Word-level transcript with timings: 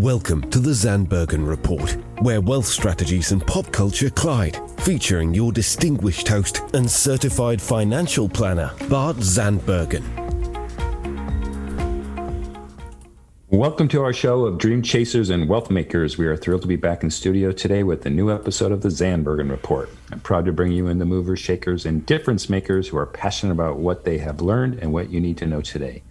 Welcome 0.00 0.48
to 0.52 0.60
the 0.60 0.70
Zandbergen 0.70 1.46
Report, 1.46 1.90
where 2.22 2.40
wealth 2.40 2.64
strategies 2.64 3.32
and 3.32 3.46
pop 3.46 3.70
culture 3.70 4.08
collide, 4.08 4.58
featuring 4.80 5.34
your 5.34 5.52
distinguished 5.52 6.26
host 6.26 6.62
and 6.72 6.90
certified 6.90 7.60
financial 7.60 8.26
planner, 8.26 8.72
Bart 8.88 9.18
Zandbergen. 9.18 10.02
Welcome 13.50 13.88
to 13.88 14.02
our 14.02 14.14
show 14.14 14.46
of 14.46 14.56
Dream 14.56 14.80
Chasers 14.80 15.28
and 15.28 15.46
Wealth 15.50 15.70
Makers. 15.70 16.16
We 16.16 16.26
are 16.28 16.36
thrilled 16.36 16.62
to 16.62 16.68
be 16.68 16.76
back 16.76 17.02
in 17.02 17.10
studio 17.10 17.52
today 17.52 17.82
with 17.82 18.06
a 18.06 18.10
new 18.10 18.32
episode 18.32 18.72
of 18.72 18.80
the 18.80 18.88
Zandbergen 18.88 19.50
Report. 19.50 19.90
I'm 20.12 20.20
proud 20.20 20.46
to 20.46 20.52
bring 20.52 20.72
you 20.72 20.86
in 20.86 20.98
the 20.98 21.04
movers, 21.04 21.40
shakers, 21.40 21.84
and 21.84 22.06
difference 22.06 22.48
makers 22.48 22.88
who 22.88 22.96
are 22.96 23.04
passionate 23.04 23.52
about 23.52 23.76
what 23.76 24.04
they 24.04 24.16
have 24.16 24.40
learned 24.40 24.78
and 24.78 24.94
what 24.94 25.10
you 25.10 25.20
need 25.20 25.36
to 25.36 25.46
know 25.46 25.60
today. 25.60 26.02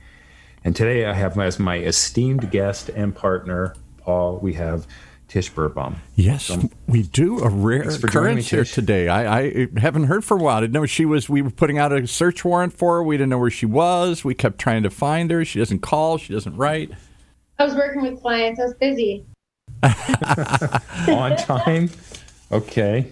And 0.63 0.75
today 0.75 1.05
I 1.05 1.13
have 1.13 1.37
as 1.39 1.59
my 1.59 1.77
esteemed 1.77 2.51
guest 2.51 2.89
and 2.89 3.15
partner, 3.15 3.75
Paul, 3.97 4.39
we 4.39 4.53
have 4.53 4.87
Tish 5.29 5.51
Berbaum. 5.51 5.95
Yes, 6.15 6.45
so, 6.45 6.59
we 6.87 7.03
do. 7.03 7.39
A 7.39 7.49
rare 7.49 7.87
occurrence 7.87 8.49
here 8.49 8.65
today. 8.65 9.07
I, 9.07 9.39
I, 9.39 9.67
haven't 9.77 10.05
heard 10.05 10.25
for 10.25 10.35
a 10.35 10.39
while. 10.39 10.57
I 10.57 10.61
didn't 10.61 10.73
know 10.73 10.87
she 10.87 11.05
was. 11.05 11.29
We 11.29 11.43
were 11.43 11.51
putting 11.51 11.77
out 11.77 11.93
a 11.93 12.05
search 12.07 12.43
warrant 12.43 12.73
for 12.73 12.95
her. 12.95 13.03
We 13.03 13.15
didn't 13.15 13.29
know 13.29 13.37
where 13.37 13.51
she 13.51 13.67
was. 13.67 14.25
We 14.25 14.33
kept 14.33 14.57
trying 14.57 14.83
to 14.83 14.89
find 14.89 15.29
her. 15.29 15.45
She 15.45 15.59
doesn't 15.59 15.79
call. 15.79 16.17
She 16.17 16.33
doesn't 16.33 16.57
write. 16.57 16.91
I 17.59 17.65
was 17.65 17.75
working 17.75 18.01
with 18.01 18.19
clients. 18.19 18.59
I 18.59 18.63
was 18.63 18.73
busy. 18.73 19.25
On 21.07 21.37
time. 21.37 21.91
Okay. 22.51 23.07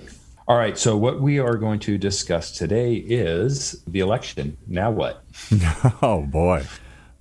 All 0.47 0.57
right. 0.57 0.77
So, 0.77 0.97
what 0.97 1.21
we 1.21 1.37
are 1.37 1.55
going 1.55 1.79
to 1.81 1.99
discuss 1.99 2.51
today 2.51 2.95
is 2.95 3.83
the 3.85 3.99
election. 3.99 4.57
Now, 4.65 4.89
what? 4.89 5.23
oh, 6.01 6.25
boy. 6.27 6.65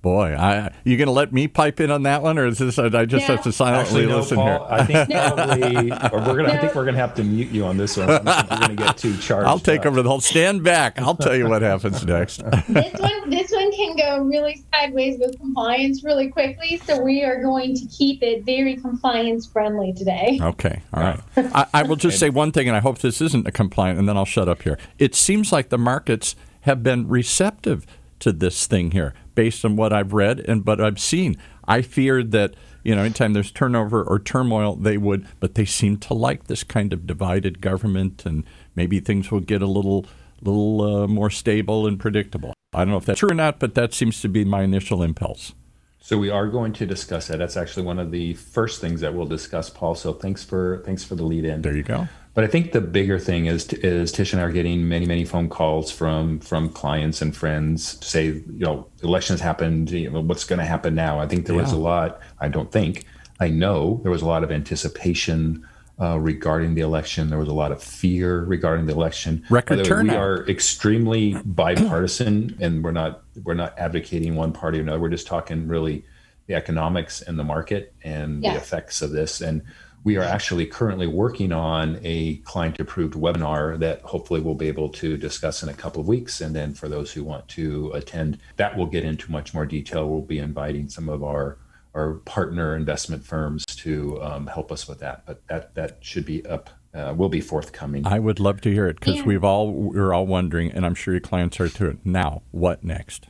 Boy, 0.01 0.35
I, 0.37 0.71
you 0.83 0.95
going 0.95 1.07
to 1.07 1.11
let 1.11 1.33
me 1.33 1.47
pipe 1.47 1.79
in 1.79 1.89
on 1.89 2.03
that 2.03 2.21
one, 2.21 2.37
or 2.37 2.45
is 2.45 2.59
this? 2.59 2.77
I 2.77 3.05
just 3.05 3.27
no. 3.27 3.35
have 3.35 3.43
to 3.43 3.51
silently 3.51 4.03
Actually, 4.03 4.05
no, 4.05 4.17
listen 4.19 4.37
Paul, 4.37 4.45
here. 4.45 4.67
I 4.69 4.85
think 4.85 5.09
probably, 5.11 5.91
or 5.91 6.19
we're 6.19 6.37
gonna. 6.37 6.47
No. 6.49 6.53
I 6.53 6.57
think 6.57 6.75
we're 6.75 6.85
gonna 6.85 6.97
have 6.97 7.15
to 7.15 7.23
mute 7.23 7.49
you 7.49 7.65
on 7.65 7.77
this 7.77 7.97
one. 7.97 8.07
We're 8.07 8.19
gonna 8.23 8.75
get 8.75 8.97
too 8.97 9.17
charged. 9.17 9.47
I'll 9.47 9.57
take 9.57 9.81
up. 9.81 9.87
over 9.87 10.03
the 10.03 10.09
whole. 10.09 10.21
Stand 10.21 10.63
back. 10.63 11.01
I'll 11.01 11.15
tell 11.15 11.35
you 11.35 11.49
what 11.49 11.63
happens 11.63 12.05
next. 12.05 12.37
this 12.69 12.93
one, 12.99 13.29
this 13.29 13.51
one 13.51 13.71
can 13.71 13.95
go 13.97 14.23
really 14.23 14.63
sideways 14.71 15.19
with 15.19 15.37
compliance 15.39 16.03
really 16.03 16.29
quickly. 16.29 16.77
So 16.85 17.01
we 17.01 17.23
are 17.23 17.41
going 17.41 17.75
to 17.75 17.85
keep 17.87 18.21
it 18.21 18.43
very 18.43 18.75
compliance 18.75 19.47
friendly 19.47 19.93
today. 19.93 20.39
Okay, 20.39 20.83
all 20.93 21.03
right. 21.03 21.19
I, 21.35 21.65
I 21.73 21.83
will 21.83 21.95
just 21.95 22.19
say 22.19 22.29
one 22.29 22.51
thing, 22.51 22.67
and 22.67 22.77
I 22.77 22.81
hope 22.81 22.99
this 22.99 23.19
isn't 23.19 23.47
a 23.47 23.51
compliant, 23.51 23.97
and 23.97 24.07
then 24.07 24.15
I'll 24.15 24.25
shut 24.25 24.47
up 24.47 24.61
here. 24.61 24.77
It 24.99 25.15
seems 25.15 25.51
like 25.51 25.69
the 25.69 25.79
markets 25.79 26.35
have 26.61 26.83
been 26.83 27.07
receptive 27.07 27.87
to 28.19 28.31
this 28.31 28.67
thing 28.67 28.91
here 28.91 29.13
based 29.37 29.63
on 29.63 29.75
what 29.75 29.93
I've 29.93 30.13
read 30.13 30.39
and 30.39 30.65
what 30.65 30.81
I've 30.81 30.99
seen. 30.99 31.37
I 31.67 31.83
feared 31.83 32.31
that 32.31 32.55
you 32.83 32.95
know 32.95 33.03
anytime 33.03 33.33
there's 33.33 33.51
turnover 33.51 34.03
or 34.03 34.17
turmoil 34.17 34.75
they 34.75 34.97
would, 34.97 35.27
but 35.39 35.53
they 35.53 35.63
seem 35.63 35.97
to 35.97 36.15
like 36.15 36.47
this 36.47 36.63
kind 36.63 36.91
of 36.91 37.05
divided 37.05 37.61
government 37.61 38.25
and 38.25 38.43
maybe 38.75 38.99
things 38.99 39.29
will 39.29 39.39
get 39.39 39.61
a 39.61 39.67
little 39.67 40.07
little 40.41 40.81
uh, 40.81 41.07
more 41.07 41.29
stable 41.29 41.85
and 41.85 41.99
predictable. 41.99 42.53
I 42.73 42.79
don't 42.79 42.89
know 42.89 42.97
if 42.97 43.05
that's 43.05 43.19
true 43.19 43.29
or 43.29 43.35
not, 43.35 43.59
but 43.59 43.75
that 43.75 43.93
seems 43.93 44.21
to 44.21 44.27
be 44.27 44.43
my 44.43 44.63
initial 44.63 45.03
impulse. 45.03 45.53
So 45.99 46.17
we 46.17 46.31
are 46.31 46.47
going 46.47 46.73
to 46.73 46.87
discuss 46.87 47.27
that. 47.27 47.37
That's 47.37 47.57
actually 47.57 47.83
one 47.83 47.99
of 47.99 48.09
the 48.09 48.33
first 48.33 48.81
things 48.81 49.01
that 49.01 49.13
we'll 49.13 49.27
discuss, 49.27 49.69
Paul. 49.69 49.93
So 49.93 50.13
thanks 50.13 50.43
for 50.43 50.81
thanks 50.83 51.03
for 51.03 51.13
the 51.13 51.23
lead 51.23 51.45
in. 51.45 51.61
There 51.61 51.75
you 51.75 51.83
go. 51.83 52.07
But 52.37 52.43
I 52.43 52.49
think 52.49 52.71
the 52.71 52.81
bigger 52.81 53.17
thing 53.17 53.47
is 53.47 53.73
is 53.73 54.11
Tish 54.11 54.31
and 54.31 54.39
I 54.39 54.45
are 54.45 54.51
getting 54.51 54.87
many 54.87 55.07
many 55.07 55.25
phone 55.25 55.49
calls 55.49 55.91
from 55.91 56.39
from 56.39 56.69
clients 56.69 57.19
and 57.19 57.35
friends 57.35 57.95
to 57.95 58.07
say 58.07 58.25
you 58.25 58.45
know 58.59 58.87
elections 59.01 59.41
happened. 59.41 59.89
You 59.89 60.11
know, 60.11 60.21
what's 60.21 60.43
going 60.43 60.59
to 60.59 60.65
happen 60.65 60.93
now? 60.93 61.17
I 61.17 61.25
think 61.25 61.47
there 61.47 61.55
yeah. 61.55 61.63
was 61.63 61.71
a 61.71 61.77
lot. 61.77 62.21
I 62.39 62.47
don't 62.47 62.71
think 62.71 63.05
I 63.39 63.49
know 63.49 64.01
there 64.03 64.11
was 64.11 64.21
a 64.21 64.27
lot 64.27 64.43
of 64.43 64.51
anticipation 64.51 65.67
uh, 65.99 66.19
regarding 66.19 66.75
the 66.75 66.81
election. 66.81 67.31
There 67.31 67.39
was 67.39 67.49
a 67.49 67.55
lot 67.55 67.71
of 67.71 67.81
fear 67.81 68.43
regarding 68.43 68.85
the 68.85 68.93
election. 68.93 69.43
Record 69.49 69.83
turnout. 69.83 70.13
We 70.13 70.15
are 70.15 70.47
extremely 70.47 71.33
bipartisan, 71.43 72.55
and 72.61 72.83
we're 72.83 72.91
not 72.91 73.23
we're 73.45 73.55
not 73.55 73.73
advocating 73.79 74.35
one 74.35 74.53
party 74.53 74.77
or 74.77 74.83
another. 74.83 74.99
We're 74.99 75.09
just 75.09 75.25
talking 75.25 75.67
really 75.67 76.05
the 76.45 76.53
economics 76.53 77.19
and 77.23 77.39
the 77.39 77.43
market 77.43 77.95
and 78.03 78.43
the 78.43 78.55
effects 78.55 79.01
of 79.01 79.09
this 79.09 79.41
and 79.41 79.63
we 80.03 80.15
are 80.17 80.23
actually 80.23 80.65
currently 80.65 81.07
working 81.07 81.51
on 81.51 81.99
a 82.03 82.37
client 82.37 82.79
approved 82.79 83.13
webinar 83.13 83.77
that 83.79 84.01
hopefully 84.01 84.39
we'll 84.39 84.55
be 84.55 84.67
able 84.67 84.89
to 84.89 85.17
discuss 85.17 85.63
in 85.63 85.69
a 85.69 85.73
couple 85.73 85.99
of 85.99 86.07
weeks. 86.07 86.39
And 86.39 86.55
then 86.55 86.73
for 86.73 86.87
those 86.87 87.11
who 87.11 87.23
want 87.23 87.47
to 87.49 87.91
attend, 87.93 88.39
that 88.55 88.77
will 88.77 88.85
get 88.85 89.03
into 89.03 89.31
much 89.31 89.53
more 89.53 89.65
detail. 89.65 90.09
We'll 90.09 90.21
be 90.21 90.39
inviting 90.39 90.89
some 90.89 91.09
of 91.09 91.23
our 91.23 91.57
our 91.93 92.13
partner 92.25 92.75
investment 92.75 93.25
firms 93.25 93.65
to 93.65 94.21
um, 94.21 94.45
help 94.45 94.71
us 94.71 94.87
with 94.87 94.99
that. 94.99 95.25
But 95.25 95.45
that 95.47 95.75
that 95.75 95.97
should 96.01 96.25
be 96.25 96.45
up. 96.45 96.69
Uh, 96.93 97.13
will 97.13 97.29
be 97.29 97.41
forthcoming. 97.41 98.07
I 98.07 98.17
would 98.17 98.39
love 98.39 98.61
to 98.61 98.71
hear 98.71 98.87
it 98.87 98.99
because 98.99 99.17
yeah. 99.17 99.23
we've 99.23 99.43
all 99.43 99.71
we're 99.71 100.13
all 100.13 100.25
wondering, 100.25 100.71
and 100.71 100.83
I'm 100.83 100.95
sure 100.95 101.13
your 101.13 101.21
clients 101.21 101.59
are 101.59 101.69
too. 101.69 101.99
Now, 102.03 102.41
what 102.51 102.83
next? 102.83 103.27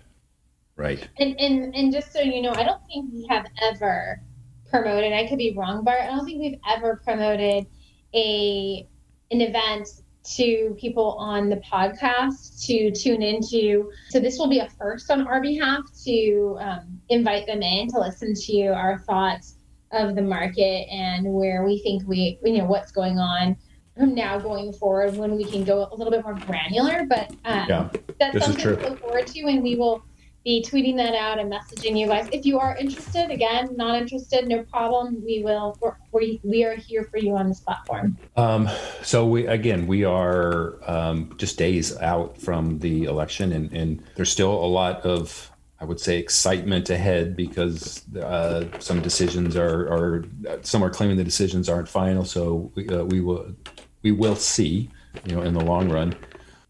Right. 0.77 1.09
And 1.17 1.37
and 1.39 1.75
and 1.75 1.91
just 1.91 2.13
so 2.13 2.21
you 2.21 2.41
know, 2.41 2.53
I 2.53 2.63
don't 2.63 2.81
think 2.87 3.11
we 3.11 3.25
have 3.29 3.47
ever 3.61 4.21
promoted. 4.69 5.13
I 5.13 5.27
could 5.27 5.37
be 5.37 5.53
wrong, 5.55 5.83
Bart. 5.83 6.01
I 6.01 6.07
don't 6.07 6.25
think 6.25 6.39
we've 6.39 6.59
ever 6.69 7.01
promoted 7.03 7.67
a 8.13 8.87
an 9.29 9.41
event 9.41 9.87
to 10.35 10.75
people 10.79 11.13
on 11.19 11.49
the 11.49 11.57
podcast 11.57 12.65
to 12.65 12.91
tune 12.91 13.21
into. 13.21 13.91
So 14.09 14.19
this 14.19 14.37
will 14.37 14.49
be 14.49 14.59
a 14.59 14.69
first 14.77 15.09
on 15.09 15.25
our 15.25 15.41
behalf 15.41 15.81
to 16.05 16.57
um, 16.59 16.99
invite 17.09 17.47
them 17.47 17.61
in 17.61 17.87
to 17.89 17.99
listen 17.99 18.33
to 18.33 18.67
our 18.67 18.99
thoughts 18.99 19.55
of 19.91 20.15
the 20.15 20.21
market 20.21 20.87
and 20.91 21.25
where 21.33 21.63
we 21.63 21.79
think 21.79 22.05
we, 22.07 22.39
you 22.43 22.57
know, 22.57 22.65
what's 22.65 22.91
going 22.91 23.17
on 23.17 23.55
from 23.95 24.13
now 24.13 24.37
going 24.37 24.73
forward 24.73 25.15
when 25.15 25.35
we 25.35 25.45
can 25.45 25.63
go 25.63 25.87
a 25.91 25.95
little 25.95 26.11
bit 26.11 26.23
more 26.23 26.35
granular. 26.35 27.05
But 27.07 27.31
um, 27.45 27.65
yeah, 27.69 27.89
that's 28.19 28.45
something 28.45 28.63
to 28.63 28.89
look 28.89 28.99
forward 28.99 29.27
to, 29.27 29.39
and 29.41 29.63
we 29.63 29.75
will 29.75 30.03
be 30.47 30.63
tweeting 30.63 30.95
that 30.95 31.13
out 31.13 31.39
and 31.39 31.51
messaging 31.51 31.99
you 31.99 32.07
guys. 32.07 32.29
If 32.31 32.45
you 32.45 32.57
are 32.57 32.73
interested, 32.77 33.31
again, 33.31 33.75
not 33.75 34.01
interested, 34.01 34.47
no 34.47 34.63
problem. 34.63 35.21
We 35.25 35.43
will. 35.43 35.77
We 36.13 36.39
we 36.41 36.63
are 36.63 36.73
here 36.73 37.03
for 37.03 37.17
you 37.17 37.35
on 37.35 37.49
this 37.49 37.59
platform. 37.59 38.17
Um, 38.37 38.69
so 39.03 39.27
we 39.27 39.45
again, 39.45 39.87
we 39.87 40.05
are 40.05 40.77
um, 40.89 41.33
just 41.35 41.57
days 41.57 41.97
out 41.97 42.39
from 42.41 42.79
the 42.79 43.03
election, 43.03 43.51
and 43.51 43.73
and 43.73 44.01
there's 44.15 44.31
still 44.31 44.53
a 44.53 44.71
lot 44.81 45.01
of 45.01 45.51
I 45.81 45.85
would 45.85 45.99
say 45.99 46.17
excitement 46.17 46.89
ahead 46.89 47.35
because 47.35 48.07
uh, 48.15 48.67
some 48.79 49.01
decisions 49.01 49.57
are, 49.57 49.81
are 49.91 50.25
some 50.61 50.81
are 50.81 50.89
claiming 50.89 51.17
the 51.17 51.25
decisions 51.25 51.67
aren't 51.67 51.89
final. 51.89 52.23
So 52.23 52.71
we, 52.73 52.87
uh, 52.87 53.03
we 53.03 53.19
will 53.19 53.53
we 54.01 54.13
will 54.13 54.37
see, 54.37 54.89
you 55.25 55.35
know, 55.35 55.41
in 55.41 55.53
the 55.53 55.65
long 55.65 55.89
run. 55.89 56.15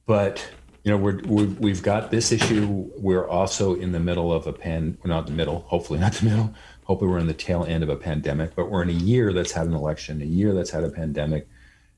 But 0.07 0.43
you 0.87 0.93
know, 0.93 0.99
we're, 0.99 1.47
we 1.59 1.69
have 1.71 1.83
got 1.83 2.11
this 2.11 2.31
issue. 2.31 2.89
We're 2.95 3.27
also 3.27 3.75
in 3.75 3.91
the 3.91 3.99
middle 3.99 4.31
of 4.31 4.47
a 4.47 4.53
pan. 4.53 4.97
We're 5.03 5.09
not 5.09 5.25
the 5.25 5.33
middle. 5.33 5.65
Hopefully, 5.67 5.99
not 5.99 6.13
the 6.13 6.25
middle. 6.29 6.53
Hopefully, 6.85 7.11
we're 7.11 7.17
in 7.17 7.27
the 7.27 7.33
tail 7.33 7.65
end 7.65 7.83
of 7.83 7.89
a 7.89 7.97
pandemic. 7.97 8.55
But 8.55 8.71
we're 8.71 8.83
in 8.83 8.89
a 8.89 8.93
year 8.93 9.33
that's 9.33 9.51
had 9.51 9.67
an 9.67 9.73
election, 9.73 10.21
a 10.21 10.25
year 10.25 10.53
that's 10.53 10.69
had 10.69 10.85
a 10.85 10.89
pandemic, 10.89 11.45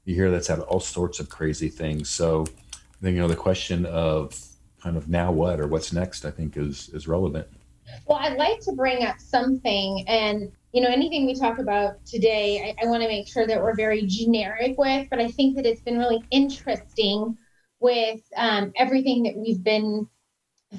a 0.07 0.11
year 0.11 0.31
that's 0.31 0.47
had 0.47 0.61
all 0.61 0.79
sorts 0.79 1.19
of 1.19 1.29
crazy 1.29 1.69
things. 1.69 2.09
So, 2.09 2.47
I 2.71 3.03
think 3.03 3.13
you 3.13 3.21
know 3.21 3.27
the 3.27 3.35
question 3.35 3.85
of 3.85 4.43
kind 4.81 4.97
of 4.97 5.07
now 5.07 5.31
what 5.31 5.59
or 5.59 5.67
what's 5.67 5.93
next. 5.93 6.25
I 6.25 6.31
think 6.31 6.57
is 6.57 6.89
is 6.89 7.07
relevant. 7.07 7.47
Well, 8.07 8.17
I'd 8.17 8.37
like 8.37 8.59
to 8.61 8.71
bring 8.71 9.03
up 9.03 9.19
something, 9.19 10.03
and 10.07 10.51
you 10.71 10.81
know, 10.81 10.89
anything 10.89 11.27
we 11.27 11.35
talk 11.35 11.59
about 11.59 12.03
today, 12.07 12.75
I, 12.75 12.85
I 12.85 12.89
want 12.89 13.03
to 13.03 13.07
make 13.07 13.27
sure 13.27 13.45
that 13.45 13.61
we're 13.61 13.75
very 13.75 14.07
generic 14.07 14.79
with. 14.79 15.11
But 15.11 15.19
I 15.19 15.27
think 15.27 15.57
that 15.57 15.67
it's 15.67 15.81
been 15.81 15.99
really 15.99 16.23
interesting 16.31 17.37
with 17.79 18.21
um, 18.35 18.71
everything 18.75 19.23
that 19.23 19.35
we've 19.35 19.63
been 19.63 20.07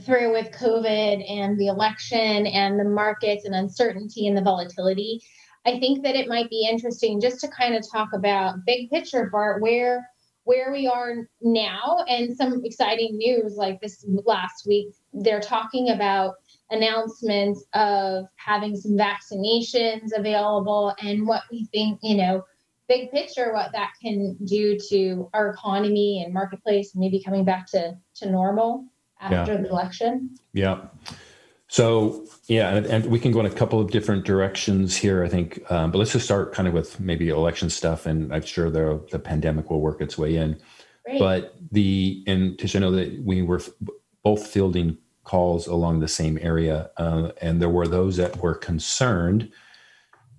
through 0.04 0.32
with 0.32 0.52
COVID 0.52 1.30
and 1.30 1.58
the 1.58 1.66
election 1.66 2.46
and 2.46 2.78
the 2.78 2.84
markets 2.84 3.44
and 3.44 3.54
uncertainty 3.54 4.26
and 4.26 4.36
the 4.36 4.42
volatility, 4.42 5.20
I 5.66 5.78
think 5.78 6.02
that 6.04 6.16
it 6.16 6.28
might 6.28 6.48
be 6.48 6.68
interesting 6.70 7.20
just 7.20 7.40
to 7.40 7.48
kind 7.48 7.74
of 7.74 7.84
talk 7.90 8.08
about 8.14 8.64
big 8.66 8.88
picture, 8.90 9.28
Bart, 9.30 9.60
where 9.60 10.08
where 10.44 10.72
we 10.72 10.86
are 10.86 11.28
now 11.42 12.02
and 12.08 12.34
some 12.36 12.62
exciting 12.64 13.16
news 13.18 13.56
like 13.56 13.80
this 13.80 14.04
last 14.24 14.66
week. 14.66 14.88
They're 15.12 15.40
talking 15.40 15.90
about 15.90 16.34
announcements 16.70 17.64
of 17.74 18.24
having 18.36 18.74
some 18.74 18.92
vaccinations 18.92 20.08
available 20.16 20.94
and 21.02 21.26
what 21.26 21.42
we 21.52 21.66
think, 21.66 22.00
you 22.02 22.16
know, 22.16 22.42
big 22.90 23.10
picture 23.12 23.52
what 23.52 23.70
that 23.70 23.92
can 24.02 24.36
do 24.44 24.76
to 24.76 25.30
our 25.32 25.50
economy 25.50 26.24
and 26.24 26.34
marketplace 26.34 26.92
and 26.92 27.00
maybe 27.00 27.22
coming 27.22 27.44
back 27.44 27.64
to 27.64 27.96
to 28.16 28.28
normal 28.28 28.84
after 29.20 29.52
yeah. 29.52 29.60
the 29.60 29.68
election 29.68 30.28
yeah 30.52 30.80
so 31.68 32.26
yeah 32.48 32.74
and, 32.74 32.86
and, 32.86 33.06
we 33.06 33.20
can 33.20 33.30
go 33.30 33.38
in 33.38 33.46
a 33.46 33.50
couple 33.50 33.78
of 33.78 33.92
different 33.92 34.24
directions 34.24 34.96
here 34.96 35.22
i 35.22 35.28
think 35.28 35.62
um, 35.70 35.92
but 35.92 35.98
let's 35.98 36.12
just 36.12 36.24
start 36.24 36.52
kind 36.52 36.66
of 36.66 36.74
with 36.74 36.98
maybe 36.98 37.28
election 37.28 37.70
stuff 37.70 38.06
and 38.06 38.34
i'm 38.34 38.42
sure 38.42 38.68
the, 38.70 39.00
the 39.12 39.20
pandemic 39.20 39.70
will 39.70 39.80
work 39.80 40.00
its 40.00 40.18
way 40.18 40.34
in 40.34 40.60
Great. 41.04 41.20
but 41.20 41.54
the 41.70 42.24
and 42.26 42.58
Tish, 42.58 42.74
I 42.74 42.80
know 42.80 42.90
that 42.90 43.22
we 43.24 43.42
were 43.42 43.62
both 44.24 44.48
fielding 44.48 44.98
calls 45.22 45.68
along 45.68 46.00
the 46.00 46.08
same 46.08 46.40
area 46.42 46.90
uh, 46.96 47.30
and 47.40 47.62
there 47.62 47.68
were 47.68 47.86
those 47.86 48.16
that 48.16 48.36
were 48.38 48.56
concerned 48.56 49.52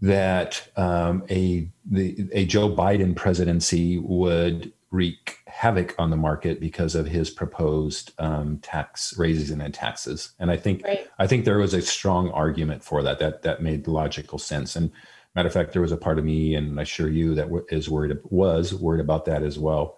that 0.02 0.68
um, 0.76 1.24
a 1.30 1.70
the, 1.86 2.28
a 2.32 2.46
Joe 2.46 2.70
Biden 2.70 3.16
presidency 3.16 4.00
would 4.00 4.74
wreak 4.90 5.38
havoc 5.48 5.96
on 5.98 6.10
the 6.10 6.18
market 6.18 6.60
because 6.60 6.96
of 6.96 7.08
his 7.08 7.30
proposed 7.30 8.12
um, 8.20 8.58
tax 8.60 9.18
raises 9.18 9.50
and 9.50 9.74
taxes. 9.74 10.34
And 10.38 10.52
I 10.52 10.58
think 10.58 10.84
right. 10.84 11.08
I 11.18 11.28
think 11.28 11.46
there 11.46 11.60
was 11.60 11.74
a 11.74 11.82
strong 11.82 12.30
argument 12.32 12.84
for 12.84 13.04
that. 13.04 13.20
That 13.20 13.44
that 13.44 13.62
made 13.62 13.88
logical 13.88 14.40
sense. 14.40 14.76
And 14.76 14.92
matter 15.36 15.48
of 15.48 15.54
fact, 15.54 15.74
there 15.74 15.82
was 15.82 15.92
a 15.92 15.98
part 15.98 16.20
of 16.20 16.26
me, 16.26 16.56
and 16.56 16.78
I 16.80 16.84
assure 16.84 17.10
you 17.10 17.36
that 17.36 17.50
is 17.70 17.90
worried 17.90 18.18
was 18.24 18.74
worried 18.74 19.02
about 19.02 19.26
that 19.26 19.44
as 19.44 19.58
well. 19.58 19.98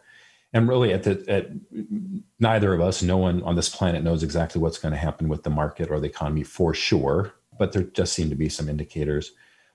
And 0.52 0.68
really, 0.68 0.94
at 0.94 1.04
the 1.04 1.24
at 1.28 1.50
neither 2.40 2.74
of 2.74 2.82
us, 2.82 3.02
no 3.02 3.18
one 3.18 3.42
on 3.44 3.56
this 3.56 3.70
planet 3.70 4.04
knows 4.04 4.22
exactly 4.22 4.62
what's 4.62 4.78
going 4.78 4.92
to 4.92 4.98
happen 5.00 5.30
with 5.30 5.44
the 5.44 5.50
market 5.50 5.90
or 5.90 6.00
the 6.00 6.08
economy 6.08 6.44
for 6.44 6.74
sure. 6.74 7.34
But 7.58 7.72
there 7.72 7.84
just 7.84 8.14
seem 8.14 8.30
to 8.30 8.36
be 8.36 8.50
some 8.50 8.68
indicators. 8.68 9.32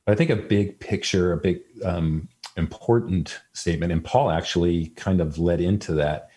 I 0.08 0.14
think 0.14 0.30
a 0.30 0.36
big 0.36 0.80
picture, 0.80 1.32
a 1.32 1.36
big 1.36 1.60
um, 1.84 2.28
important 2.56 3.40
statement, 3.52 3.92
and 3.92 4.02
Paul 4.02 4.30
actually 4.30 4.86
kind 4.96 5.20
of 5.20 5.38
led 5.38 5.60
into 5.60 5.92
that, 5.94 6.30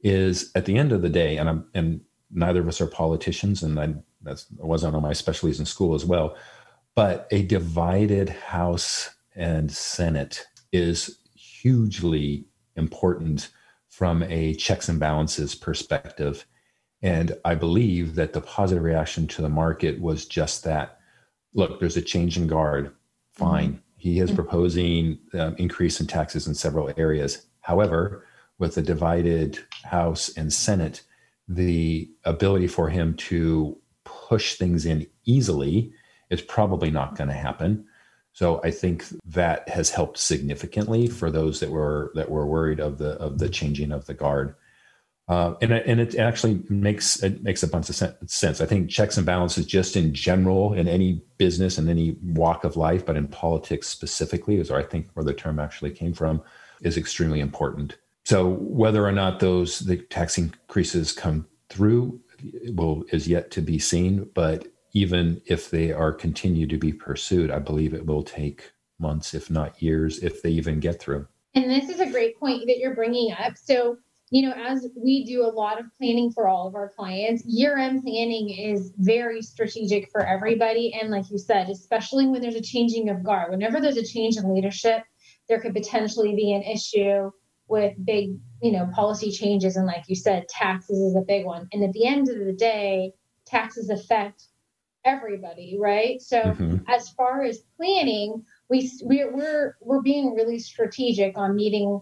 is 0.00 0.50
at 0.56 0.64
the 0.64 0.76
end 0.76 0.90
of 0.90 1.02
the 1.02 1.08
day, 1.08 1.36
and 1.36 1.48
I'm 1.48 1.64
and 1.74 2.00
neither 2.32 2.60
of 2.60 2.68
us 2.68 2.80
are 2.80 2.86
politicians, 2.86 3.62
and 3.62 3.78
I 3.78 3.94
that's 4.22 4.46
wasn't 4.58 4.96
on 4.96 5.02
my 5.02 5.12
specialties 5.12 5.60
in 5.60 5.66
school 5.66 5.94
as 5.94 6.04
well, 6.04 6.36
but 6.96 7.28
a 7.30 7.42
divided 7.42 8.28
House 8.28 9.10
and 9.36 9.70
Senate 9.70 10.44
is 10.72 11.20
hugely 11.34 12.44
important 12.74 13.50
from 13.88 14.24
a 14.24 14.54
checks 14.54 14.88
and 14.88 14.98
balances 14.98 15.54
perspective. 15.54 16.44
And 17.02 17.32
I 17.44 17.54
believe 17.54 18.16
that 18.16 18.32
the 18.32 18.40
positive 18.40 18.82
reaction 18.82 19.28
to 19.28 19.42
the 19.42 19.48
market 19.48 20.00
was 20.00 20.26
just 20.26 20.64
that. 20.64 20.98
Look, 21.54 21.78
there's 21.78 21.96
a 21.96 22.02
change 22.02 22.36
in 22.36 22.46
guard 22.46 22.92
fine. 23.32 23.72
Mm-hmm. 23.72 23.78
He 23.96 24.18
is 24.18 24.30
mm-hmm. 24.30 24.36
proposing 24.36 25.18
um, 25.34 25.54
increase 25.58 26.00
in 26.00 26.06
taxes 26.06 26.46
in 26.46 26.54
several 26.54 26.92
areas. 26.96 27.46
However, 27.60 28.26
with 28.58 28.74
the 28.74 28.82
divided 28.82 29.58
House 29.84 30.28
and 30.36 30.52
Senate, 30.52 31.02
the 31.48 32.10
ability 32.24 32.68
for 32.68 32.88
him 32.88 33.14
to 33.14 33.78
push 34.04 34.54
things 34.54 34.86
in 34.86 35.06
easily 35.24 35.92
is 36.30 36.40
probably 36.40 36.90
not 36.90 37.16
going 37.16 37.28
to 37.28 37.34
happen. 37.34 37.84
So 38.32 38.60
I 38.64 38.70
think 38.70 39.04
that 39.26 39.68
has 39.68 39.90
helped 39.90 40.18
significantly 40.18 41.06
for 41.06 41.30
those 41.30 41.60
that 41.60 41.70
were 41.70 42.10
that 42.14 42.30
were 42.30 42.46
worried 42.46 42.80
of 42.80 42.98
the 42.98 43.12
of 43.12 43.38
the 43.38 43.48
changing 43.48 43.92
of 43.92 44.06
the 44.06 44.14
guard. 44.14 44.54
Uh, 45.28 45.54
and 45.62 45.72
and 45.72 46.00
it 46.00 46.16
actually 46.16 46.62
makes 46.68 47.22
it 47.22 47.42
makes 47.42 47.62
a 47.62 47.68
bunch 47.68 47.88
of 47.88 47.94
sense. 48.26 48.60
I 48.60 48.66
think 48.66 48.90
checks 48.90 49.16
and 49.16 49.24
balances, 49.24 49.66
just 49.66 49.96
in 49.96 50.12
general, 50.12 50.74
in 50.74 50.88
any 50.88 51.22
business 51.38 51.78
and 51.78 51.88
any 51.88 52.16
walk 52.22 52.64
of 52.64 52.76
life, 52.76 53.06
but 53.06 53.16
in 53.16 53.28
politics 53.28 53.88
specifically, 53.88 54.56
is 54.56 54.70
where 54.70 54.80
I 54.80 54.82
think 54.82 55.08
where 55.14 55.24
the 55.24 55.32
term 55.32 55.60
actually 55.60 55.92
came 55.92 56.12
from, 56.12 56.42
is 56.82 56.96
extremely 56.96 57.40
important. 57.40 57.96
So 58.24 58.48
whether 58.48 59.06
or 59.06 59.12
not 59.12 59.40
those 59.40 59.80
the 59.80 59.96
tax 59.96 60.38
increases 60.38 61.12
come 61.12 61.46
through 61.68 62.20
will 62.74 63.04
is 63.12 63.28
yet 63.28 63.50
to 63.52 63.60
be 63.60 63.78
seen. 63.78 64.28
But 64.34 64.66
even 64.92 65.40
if 65.46 65.70
they 65.70 65.92
are 65.92 66.12
continued 66.12 66.70
to 66.70 66.78
be 66.78 66.92
pursued, 66.92 67.50
I 67.50 67.58
believe 67.58 67.94
it 67.94 68.06
will 68.06 68.22
take 68.22 68.72
months, 68.98 69.34
if 69.34 69.50
not 69.50 69.80
years, 69.80 70.18
if 70.18 70.42
they 70.42 70.50
even 70.50 70.80
get 70.80 71.00
through. 71.00 71.26
And 71.54 71.70
this 71.70 71.88
is 71.88 72.00
a 72.00 72.10
great 72.10 72.38
point 72.38 72.66
that 72.66 72.78
you're 72.78 72.94
bringing 72.94 73.32
up. 73.32 73.56
So 73.56 73.98
you 74.32 74.48
know, 74.48 74.54
as 74.56 74.88
we 74.96 75.26
do 75.26 75.44
a 75.44 75.52
lot 75.52 75.78
of 75.78 75.84
planning 75.98 76.32
for 76.32 76.48
all 76.48 76.66
of 76.66 76.74
our 76.74 76.88
clients, 76.96 77.44
year 77.44 77.76
end 77.76 78.02
planning 78.02 78.48
is 78.48 78.90
very 78.96 79.42
strategic 79.42 80.10
for 80.10 80.26
everybody. 80.26 80.98
And 80.98 81.10
like 81.10 81.30
you 81.30 81.36
said, 81.36 81.68
especially 81.68 82.26
when 82.26 82.40
there's 82.40 82.54
a 82.54 82.62
changing 82.62 83.10
of 83.10 83.22
guard, 83.22 83.50
whenever 83.50 83.78
there's 83.78 83.98
a 83.98 84.06
change 84.06 84.38
in 84.38 84.54
leadership, 84.54 85.02
there 85.50 85.60
could 85.60 85.74
potentially 85.74 86.34
be 86.34 86.54
an 86.54 86.62
issue 86.62 87.30
with 87.68 87.92
big, 88.06 88.38
you 88.62 88.72
know, 88.72 88.88
policy 88.94 89.30
changes. 89.30 89.76
And 89.76 89.84
like 89.84 90.04
you 90.08 90.16
said, 90.16 90.48
taxes 90.48 90.98
is 90.98 91.14
a 91.14 91.20
big 91.20 91.44
one. 91.44 91.68
And 91.70 91.84
at 91.84 91.92
the 91.92 92.06
end 92.06 92.30
of 92.30 92.38
the 92.38 92.54
day, 92.54 93.12
taxes 93.44 93.90
affect 93.90 94.44
everybody, 95.04 95.76
right? 95.78 96.22
So 96.22 96.40
mm-hmm. 96.40 96.78
as 96.88 97.10
far 97.10 97.42
as 97.42 97.64
planning, 97.76 98.46
we, 98.70 98.90
we 99.04 99.26
we're 99.30 99.76
we're 99.82 100.00
being 100.00 100.34
really 100.34 100.58
strategic 100.58 101.36
on 101.36 101.54
meeting 101.54 102.00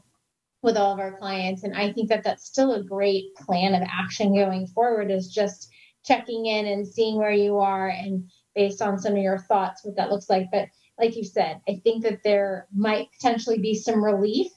with 0.63 0.77
all 0.77 0.93
of 0.93 0.99
our 0.99 1.17
clients. 1.19 1.65
And 1.65 1.75
I 1.75 1.93
think 1.93 2.09
that 2.09 2.23
that's 2.23 2.47
still 2.47 2.75
a 2.75 2.85
great 2.85 3.35
plan 3.37 3.75
of 3.75 3.89
action 3.91 4.35
going 4.35 4.67
forward 4.69 5.11
is 5.11 5.33
just 5.33 5.71
checking 6.05 6.47
in 6.47 6.67
and 6.67 6.87
seeing 6.87 7.17
where 7.17 7.33
you 7.33 7.59
are 7.59 7.89
and 7.89 8.31
based 8.55 8.83
on 8.83 8.99
some 8.99 9.13
of 9.13 9.23
your 9.23 9.39
thoughts, 9.39 9.85
what 9.85 9.97
that 9.97 10.11
looks 10.11 10.29
like. 10.29 10.47
But 10.53 10.69
like 10.99 11.17
you 11.17 11.25
said, 11.25 11.61
I 11.69 11.81
think 11.83 12.03
that 12.05 12.23
there 12.25 12.67
might 12.75 13.09
potentially 13.13 13.59
be 13.59 13.75
some 13.75 14.05
relief 14.05 14.49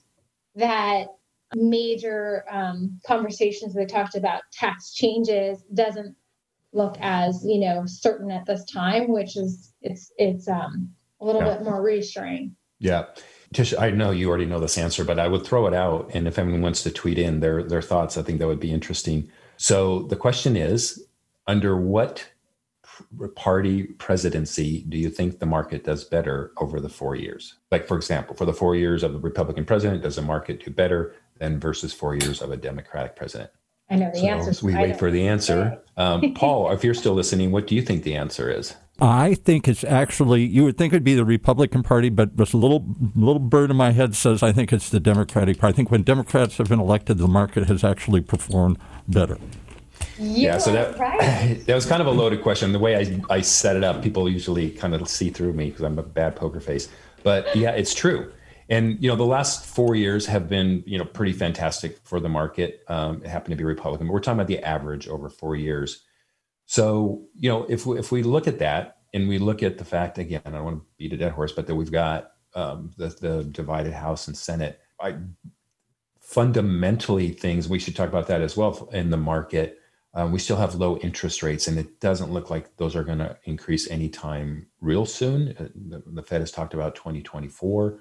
that 0.56 1.08
major 1.56 2.44
um, 2.50 3.00
conversations 3.06 3.76
we 3.76 3.86
talked 3.86 4.16
about 4.16 4.42
tax 4.52 4.94
changes 4.94 5.64
doesn't 5.74 6.16
look 6.74 6.98
as 7.02 7.46
you 7.46 7.60
know 7.60 7.84
certain 7.86 8.32
at 8.32 8.48
this 8.48 8.66
time 8.66 9.12
which 9.12 9.38
is 9.38 9.74
it's 9.82 10.12
it's 10.18 10.48
um 10.48 10.90
a 11.22 11.26
little 11.26 11.42
yeah. 11.42 11.54
bit 11.56 11.64
more 11.64 11.84
reassuring 11.84 12.56
yeah 12.84 13.06
Tish, 13.54 13.74
I 13.78 13.92
know 13.92 14.12
you 14.12 14.30
already 14.30 14.46
know 14.46 14.60
this 14.60 14.78
answer, 14.78 15.04
but 15.04 15.20
I 15.20 15.28
would 15.28 15.46
throw 15.46 15.68
it 15.68 15.74
out. 15.74 16.10
And 16.14 16.28
if 16.28 16.40
anyone 16.40 16.62
wants 16.62 16.84
to 16.84 16.92
tweet 16.92 17.20
in 17.20 17.40
their, 17.40 17.64
their 17.64 17.82
thoughts, 17.82 18.18
I 18.18 18.24
think 18.24 18.40
that 18.40 18.48
would 18.48 18.60
be 18.60 18.72
interesting. 18.72 19.30
So 19.58 20.04
the 20.04 20.16
question 20.16 20.58
is 20.58 21.06
under 21.48 21.78
what 21.78 22.28
party 23.36 23.84
presidency 23.84 24.86
do 24.90 24.98
you 24.98 25.10
think 25.10 25.40
the 25.40 25.46
market 25.46 25.84
does 25.84 26.04
better 26.04 26.52
over 26.58 26.80
the 26.80 26.90
four 26.90 27.16
years? 27.16 27.56
Like, 27.72 27.88
for 27.88 27.96
example, 27.96 28.36
for 28.36 28.46
the 28.46 28.54
four 28.54 28.76
years 28.76 29.04
of 29.04 29.14
the 29.14 29.20
Republican 29.20 29.66
president, 29.66 30.04
does 30.04 30.16
the 30.16 30.22
market 30.22 30.64
do 30.64 30.72
better 30.72 31.16
than 31.38 31.60
versus 31.60 31.94
four 31.94 32.16
years 32.16 32.42
of 32.42 32.52
a 32.52 32.58
Democratic 32.58 33.16
president? 33.16 33.52
I 33.90 33.96
know 33.96 34.12
the 34.12 34.20
so 34.20 34.28
answer. 34.28 34.66
We 34.66 34.76
wait 34.76 34.98
for 34.98 35.12
the 35.12 35.28
answer. 35.28 35.80
Um, 35.98 36.34
Paul, 36.34 36.72
if 36.74 36.84
you're 36.84 36.94
still 36.94 37.14
listening, 37.14 37.52
what 37.52 37.68
do 37.68 37.76
you 37.76 37.82
think 37.82 38.04
the 38.04 38.16
answer 38.16 38.50
is? 38.50 38.76
I 39.02 39.34
think 39.34 39.68
it's 39.68 39.84
actually 39.84 40.44
you 40.44 40.64
would 40.66 40.78
think 40.78 40.94
it'd 40.94 41.04
be 41.04 41.16
the 41.16 41.26
Republican 41.26 41.82
Party, 41.82 42.10
but 42.10 42.38
this 42.38 42.54
little 42.54 42.86
little 43.16 43.40
bird 43.40 43.72
in 43.72 43.78
my 43.78 43.92
head 43.92 44.16
says 44.16 44.44
I 44.44 44.52
think 44.52 44.72
it's 44.72 44.90
the 44.90 45.00
Democratic 45.00 45.58
Party. 45.58 45.74
I 45.74 45.76
think 45.76 45.92
when 45.92 46.04
Democrats 46.04 46.58
have 46.58 46.70
been 46.70 46.80
elected, 46.80 47.18
the 47.18 47.28
market 47.28 47.68
has 47.68 47.84
actually 47.84 48.22
performed 48.22 48.78
better. 49.08 49.38
yeah, 50.20 50.60
so 50.60 50.72
that 50.72 50.98
right. 51.00 51.64
that 51.66 51.74
was 51.74 51.88
kind 51.88 52.02
of 52.02 52.08
a 52.08 52.12
loaded 52.12 52.44
question. 52.44 52.72
The 52.72 52.80
way 52.80 52.96
I, 52.98 53.22
I 53.34 53.42
set 53.42 53.76
it 53.76 53.84
up, 53.84 54.04
people 54.04 54.30
usually 54.30 54.70
kind 54.70 54.94
of 54.94 55.08
see 55.10 55.30
through 55.32 55.54
me 55.54 55.70
because 55.70 55.82
I'm 55.82 55.98
a 55.98 56.04
bad 56.04 56.36
poker 56.36 56.60
face. 56.60 56.88
But 57.24 57.56
yeah, 57.56 57.72
it's 57.72 57.96
true. 57.96 58.32
And 58.70 59.02
you 59.02 59.10
know, 59.10 59.16
the 59.16 59.26
last 59.26 59.66
four 59.66 59.96
years 59.96 60.28
have 60.28 60.48
been 60.48 60.84
you 60.86 61.00
know 61.00 61.06
pretty 61.06 61.34
fantastic 61.34 61.98
for 62.04 62.20
the 62.20 62.30
market. 62.30 62.84
Um, 62.88 63.24
it 63.24 63.28
happened 63.28 63.54
to 63.54 63.58
be 63.58 63.64
Republican, 63.64 64.08
but 64.08 64.14
we're 64.14 64.20
talking 64.20 64.40
about 64.40 64.48
the 64.48 64.60
average 64.60 65.08
over 65.08 65.30
four 65.30 65.56
years. 65.56 66.04
So, 66.74 67.22
you 67.36 67.50
know, 67.50 67.68
if 67.70 67.86
we, 67.86 68.00
if 68.00 68.12
we 68.12 68.24
look 68.24 68.48
at 68.48 68.58
that 68.58 68.98
and 69.14 69.30
we 69.30 69.38
look 69.38 69.62
at 69.62 69.78
the 69.78 69.86
fact 69.86 70.18
again, 70.18 70.42
I 70.44 70.50
don't 70.50 70.64
want 70.64 70.80
to 70.80 70.86
beat 70.98 71.14
a 71.14 71.18
dead 71.18 71.32
horse, 71.32 71.52
but 71.52 71.68
that 71.68 71.76
we've 71.76 71.92
got 71.92 72.32
um, 72.56 72.90
the, 72.98 73.10
the 73.10 73.44
divided 73.44 73.94
House 73.94 74.26
and 74.26 74.36
Senate. 74.36 74.80
I 75.00 75.18
fundamentally 76.20 77.30
things 77.30 77.70
we 77.70 77.78
should 77.78 77.96
talk 77.96 78.10
about 78.10 78.26
that 78.26 78.42
as 78.42 78.58
well 78.58 78.90
in 78.92 79.12
the 79.12 79.18
market. 79.18 79.82
Um, 80.16 80.32
we 80.32 80.40
still 80.40 80.58
have 80.58 80.74
low 80.74 80.98
interest 80.98 81.44
rates, 81.44 81.68
and 81.68 81.78
it 81.78 82.00
doesn't 82.00 82.32
look 82.32 82.50
like 82.50 82.76
those 82.78 82.96
are 82.96 83.04
going 83.04 83.20
to 83.20 83.38
increase 83.44 83.88
anytime 83.92 84.66
real 84.82 85.06
soon. 85.06 85.50
Uh, 85.50 85.68
the, 85.76 86.02
the, 86.08 86.24
Fed 86.24 86.42
has 86.42 86.52
talked 86.52 86.74
about 86.74 86.96
2024. 86.96 88.00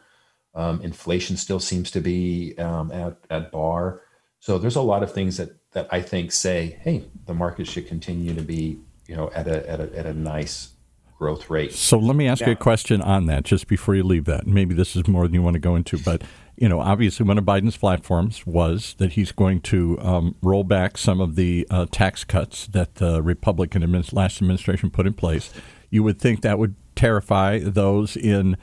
Um, 0.55 0.81
inflation 0.81 1.37
still 1.37 1.61
seems 1.61 1.91
to 1.91 2.01
be 2.01 2.57
um, 2.57 2.91
at, 2.91 3.19
at 3.29 3.53
bar. 3.53 4.01
So 4.43 4.59
there's 4.59 4.75
a 4.75 4.83
lot 4.83 5.05
of 5.05 5.13
things 5.13 5.37
that 5.37 5.51
that 5.71 5.87
I 5.93 6.01
think 6.01 6.33
say, 6.33 6.77
hey, 6.81 7.05
the 7.27 7.33
market 7.33 7.69
should 7.69 7.87
continue 7.87 8.35
to 8.35 8.43
be, 8.43 8.81
you 9.07 9.15
know, 9.15 9.31
at 9.37 9.47
a 9.47 9.71
at 9.71 9.81
a, 9.81 9.97
at 9.97 10.05
a 10.05 10.13
nice 10.13 10.71
growth 11.17 11.49
rate. 11.49 11.73
So 11.73 11.97
let 11.97 12.17
me 12.17 12.27
ask 12.27 12.41
yeah. 12.41 12.49
you 12.49 12.53
a 12.55 12.57
question 12.57 13.01
on 13.01 13.27
that, 13.27 13.45
just 13.45 13.69
before 13.69 13.95
you 13.95 14.03
leave 14.03 14.25
that. 14.25 14.45
Maybe 14.45 14.75
this 14.75 14.97
is 14.97 15.07
more 15.07 15.29
than 15.29 15.35
you 15.35 15.43
want 15.43 15.55
to 15.55 15.61
go 15.61 15.77
into, 15.77 15.97
but 15.97 16.25
you 16.57 16.69
know, 16.69 16.81
obviously, 16.81 17.25
one 17.25 17.39
of 17.39 17.45
Biden's 17.45 17.77
platforms 17.77 18.45
was 18.45 18.97
that 18.99 19.13
he's 19.13 19.31
going 19.31 19.61
to 19.61 19.97
um, 20.01 20.35
roll 20.43 20.65
back 20.65 20.99
some 20.99 21.21
of 21.21 21.37
the 21.37 21.65
uh, 21.71 21.87
tax 21.93 22.25
cuts 22.25 22.67
that 22.67 22.97
the 22.97 23.23
Republican 23.23 23.83
administ- 23.83 24.13
last 24.13 24.43
administration 24.43 24.91
put 24.91 25.07
in 25.07 25.15
place. 25.15 25.53
You 25.89 26.03
would 26.03 26.19
think 26.19 26.41
that 26.41 26.59
would 26.59 26.75
terrify 26.97 27.61
those 27.61 28.17
in 28.17 28.57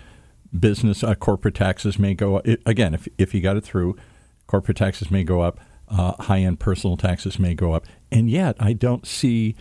business. 0.58 1.06
Uh, 1.06 1.16
corporate 1.16 1.56
taxes 1.56 1.98
may 1.98 2.16
go 2.16 2.36
up. 2.36 2.48
again 2.66 2.94
if 2.94 3.08
if 3.18 3.32
he 3.32 3.40
got 3.40 3.56
it 3.56 3.64
through. 3.64 3.96
Corporate 4.46 4.78
taxes 4.78 5.10
may 5.10 5.24
go 5.24 5.42
up 5.42 5.60
uh, 5.90 6.14
high 6.24 6.40
end 6.40 6.60
personal 6.60 6.98
taxes 6.98 7.40
may 7.40 7.54
go 7.54 7.74
up. 7.74 7.86
And 8.12 8.30
yet, 8.30 8.56
I 8.60 8.74
don't 8.74 9.06
see 9.06 9.56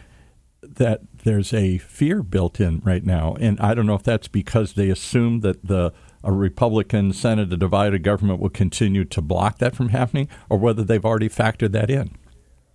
that 0.62 1.00
there's 1.24 1.54
a 1.54 1.78
fear 1.78 2.22
built 2.22 2.60
in 2.60 2.80
right 2.84 3.04
now. 3.04 3.36
And 3.40 3.60
I 3.60 3.74
don't 3.74 3.86
know 3.86 3.94
if 3.94 4.02
that's 4.02 4.28
because 4.28 4.74
they 4.74 4.90
assume 4.90 5.40
that 5.40 5.66
the 5.66 5.92
a 6.24 6.32
Republican 6.32 7.12
Senate, 7.12 7.52
a 7.52 7.56
divided 7.56 8.02
government, 8.02 8.40
will 8.40 8.48
continue 8.48 9.04
to 9.04 9.22
block 9.22 9.58
that 9.58 9.76
from 9.76 9.90
happening, 9.90 10.28
or 10.50 10.58
whether 10.58 10.82
they've 10.82 11.04
already 11.04 11.28
factored 11.28 11.72
that 11.72 11.90
in. 11.90 12.16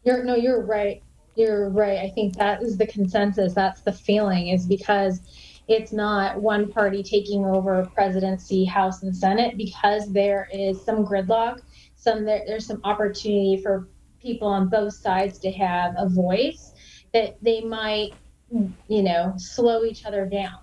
You're, 0.04 0.24
no, 0.24 0.36
you're 0.36 0.62
right. 0.62 1.04
You're 1.36 1.70
right. 1.70 2.00
I 2.00 2.10
think 2.10 2.38
that 2.38 2.62
is 2.62 2.78
the 2.78 2.88
consensus. 2.88 3.54
That's 3.54 3.82
the 3.82 3.92
feeling, 3.92 4.48
is 4.50 4.66
because 4.66 5.22
it's 5.68 5.92
not 5.92 6.42
one 6.42 6.72
party 6.72 7.04
taking 7.04 7.46
over 7.46 7.90
presidency, 7.94 8.66
House, 8.66 9.04
and 9.04 9.16
Senate 9.16 9.58
because 9.58 10.12
there 10.12 10.48
is 10.54 10.84
some 10.84 11.06
gridlock. 11.06 11.62
Some 12.04 12.26
there, 12.26 12.44
there's 12.46 12.66
some 12.66 12.82
opportunity 12.84 13.62
for 13.64 13.88
people 14.22 14.48
on 14.48 14.68
both 14.68 14.94
sides 14.94 15.40
to 15.40 15.52
have 15.52 15.96
a 15.98 16.10
voice 16.10 16.74
that 17.14 17.38
they 17.42 17.62
might, 17.62 18.12
you 18.50 19.04
know, 19.04 19.34
slow 19.38 19.86
each 19.86 20.06
other 20.06 20.26
down 20.26 20.60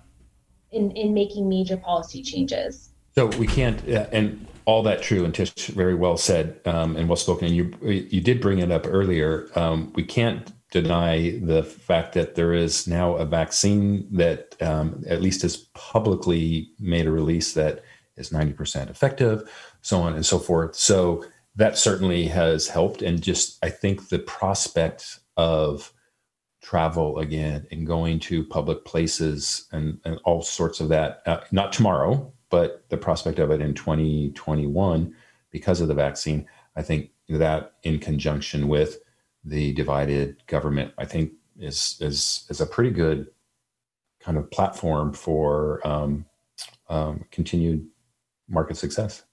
in 0.71 0.91
in 0.91 1.15
making 1.15 1.49
major 1.49 1.77
policy 1.77 2.21
changes. 2.21 2.91
So 3.15 3.25
we 3.25 3.47
can't, 3.47 3.77
uh, 3.89 4.05
and 4.11 4.47
all 4.65 4.83
that 4.83 5.01
true, 5.01 5.25
and 5.25 5.33
Tish 5.33 5.51
very 5.67 5.95
well 5.95 6.15
said 6.15 6.59
um, 6.65 6.95
and 6.95 7.09
well 7.09 7.17
spoken. 7.17 7.47
And 7.47 7.55
you 7.55 7.75
you 7.81 8.21
did 8.21 8.39
bring 8.39 8.59
it 8.59 8.71
up 8.71 8.85
earlier. 8.87 9.49
Um, 9.55 9.91
we 9.95 10.03
can't 10.03 10.51
deny 10.69 11.39
the 11.39 11.63
fact 11.63 12.13
that 12.13 12.35
there 12.35 12.53
is 12.53 12.87
now 12.87 13.15
a 13.15 13.25
vaccine 13.25 14.07
that 14.11 14.55
um, 14.61 15.03
at 15.07 15.21
least 15.21 15.41
has 15.41 15.57
publicly 15.73 16.69
made 16.79 17.07
a 17.07 17.11
release 17.11 17.53
that 17.53 17.83
is 18.15 18.29
90% 18.29 18.89
effective, 18.89 19.51
so 19.81 19.99
on 19.99 20.13
and 20.13 20.25
so 20.25 20.39
forth. 20.39 20.75
So 20.75 21.25
that 21.55 21.77
certainly 21.77 22.27
has 22.27 22.67
helped. 22.67 23.01
And 23.01 23.21
just, 23.21 23.63
I 23.63 23.69
think 23.69 24.09
the 24.09 24.19
prospect 24.19 25.19
of 25.37 25.93
travel 26.61 27.19
again 27.19 27.65
and 27.71 27.87
going 27.87 28.19
to 28.19 28.43
public 28.43 28.85
places 28.85 29.67
and, 29.71 29.99
and 30.05 30.19
all 30.23 30.41
sorts 30.41 30.79
of 30.79 30.89
that, 30.89 31.21
uh, 31.25 31.41
not 31.51 31.73
tomorrow, 31.73 32.31
but 32.49 32.85
the 32.89 32.97
prospect 32.97 33.39
of 33.39 33.51
it 33.51 33.61
in 33.61 33.73
2021 33.73 35.15
because 35.49 35.81
of 35.81 35.87
the 35.87 35.93
vaccine, 35.93 36.47
I 36.75 36.81
think 36.81 37.11
that 37.29 37.73
in 37.83 37.99
conjunction 37.99 38.67
with 38.67 38.99
the 39.43 39.73
divided 39.73 40.45
government, 40.47 40.93
I 40.97 41.05
think 41.05 41.31
is 41.59 41.97
is 41.99 42.45
is 42.49 42.61
a 42.61 42.65
pretty 42.65 42.91
good 42.91 43.27
kind 44.19 44.37
of 44.37 44.49
platform 44.51 45.13
for 45.13 45.85
um, 45.87 46.25
um, 46.89 47.25
continued 47.31 47.87
market 48.47 48.77
success. 48.77 49.23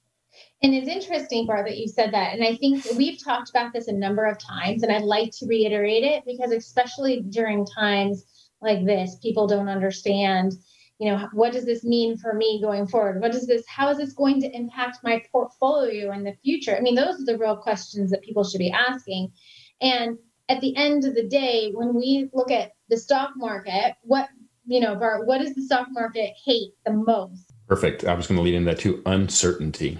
And 0.63 0.75
it's 0.75 0.89
interesting, 0.89 1.47
Bart, 1.47 1.67
that 1.67 1.79
you 1.79 1.87
said 1.87 2.13
that. 2.13 2.35
And 2.35 2.43
I 2.43 2.57
think 2.57 2.85
we've 2.97 3.23
talked 3.23 3.51
about 3.51 3.73
this 3.73 3.87
a 3.87 3.93
number 3.93 4.25
of 4.25 4.39
times, 4.39 4.83
and 4.83 4.91
I'd 4.91 5.03
like 5.03 5.31
to 5.39 5.47
reiterate 5.47 6.03
it 6.03 6.25
because, 6.27 6.51
especially 6.51 7.21
during 7.21 7.65
times 7.65 8.25
like 8.61 8.85
this, 8.85 9.17
people 9.23 9.47
don't 9.47 9.69
understand, 9.69 10.55
you 10.99 11.11
know, 11.11 11.29
what 11.33 11.53
does 11.53 11.65
this 11.65 11.85
mean 11.85 12.19
for 12.19 12.35
me 12.35 12.61
going 12.61 12.89
forward? 12.89 13.21
What 13.21 13.31
does 13.31 13.47
this, 13.47 13.63
how 13.69 13.89
is 13.91 13.99
this 13.99 14.15
going 14.15 14.41
to 14.41 14.51
impact 14.51 14.99
my 15.05 15.23
portfolio 15.31 16.13
in 16.13 16.25
the 16.25 16.35
future? 16.43 16.77
I 16.77 16.81
mean, 16.81 16.97
those 16.97 17.21
are 17.21 17.25
the 17.25 17.39
real 17.39 17.57
questions 17.57 18.11
that 18.11 18.23
people 18.23 18.43
should 18.43 18.59
be 18.59 18.73
asking. 18.73 19.31
And 19.81 20.19
at 20.49 20.61
the 20.61 20.75
end 20.77 21.05
of 21.05 21.15
the 21.15 21.29
day, 21.29 21.71
when 21.73 21.95
we 21.95 22.31
look 22.33 22.51
at 22.51 22.73
the 22.89 22.97
stock 22.97 23.31
market, 23.37 23.95
what 24.03 24.29
you 24.69 24.81
know, 24.81 24.95
Bart, 24.95 25.27
what 25.27 25.39
does 25.39 25.55
the 25.55 25.63
stock 25.63 25.89
market 25.91 26.35
hate 26.45 26.73
the 26.85 26.93
most? 26.93 27.53
Perfect. 27.67 28.05
I 28.05 28.13
was 28.13 28.27
going 28.27 28.37
to 28.37 28.43
lead 28.43 28.55
into 28.55 28.71
that 28.71 28.79
too. 28.79 29.03
Uncertainty. 29.07 29.99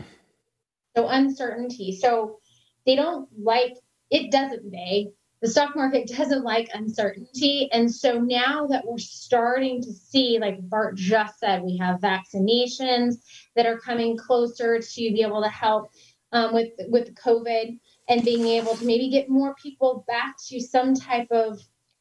So 0.99 1.07
uncertainty. 1.07 1.97
So 1.97 2.41
they 2.85 2.97
don't 2.97 3.29
like 3.41 3.77
it. 4.11 4.33
Doesn't 4.33 4.69
they? 4.69 5.13
The 5.41 5.47
stock 5.47 5.77
market 5.77 6.09
doesn't 6.17 6.43
like 6.43 6.71
uncertainty, 6.75 7.69
and 7.73 7.89
so 7.89 8.19
now 8.19 8.67
that 8.67 8.85
we're 8.85 8.99
starting 8.99 9.81
to 9.81 9.93
see, 9.93 10.41
like 10.41 10.59
Bart 10.69 10.97
just 10.97 11.39
said, 11.39 11.63
we 11.63 11.77
have 11.77 12.01
vaccinations 12.01 13.19
that 13.55 13.65
are 13.65 13.79
coming 13.79 14.17
closer 14.17 14.81
to 14.81 15.01
be 15.13 15.23
able 15.23 15.41
to 15.41 15.49
help 15.49 15.93
um, 16.33 16.53
with 16.53 16.73
with 16.89 17.15
COVID 17.15 17.79
and 18.09 18.25
being 18.25 18.49
able 18.49 18.75
to 18.75 18.85
maybe 18.85 19.09
get 19.09 19.29
more 19.29 19.55
people 19.55 20.05
back 20.09 20.35
to 20.49 20.59
some 20.59 20.97
type 20.97 21.29
of, 21.31 21.61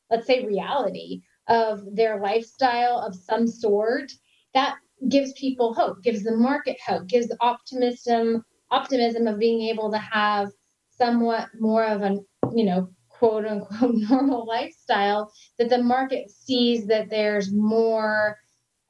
let's 0.10 0.26
say, 0.26 0.44
reality 0.44 1.22
of 1.48 1.84
their 1.96 2.20
lifestyle 2.20 2.98
of 2.98 3.14
some 3.14 3.46
sort, 3.46 4.12
that 4.56 4.78
gives 5.08 5.34
people 5.34 5.76
hope, 5.76 6.02
gives 6.02 6.24
the 6.24 6.36
market 6.36 6.78
hope, 6.84 7.06
gives 7.06 7.32
optimism 7.42 8.44
optimism 8.72 9.28
of 9.28 9.40
being 9.40 9.62
able 9.70 9.92
to 9.92 9.98
have 9.98 10.50
somewhat 10.90 11.50
more 11.60 11.86
of 11.86 12.02
a 12.02 12.20
you 12.54 12.66
know, 12.66 12.90
quote 13.10 13.46
unquote 13.46 13.96
normal 14.10 14.46
lifestyle, 14.46 15.32
that 15.58 15.70
the 15.70 15.82
market 15.82 16.30
sees 16.30 16.88
that 16.88 17.10
there's 17.10 17.52
more 17.54 18.38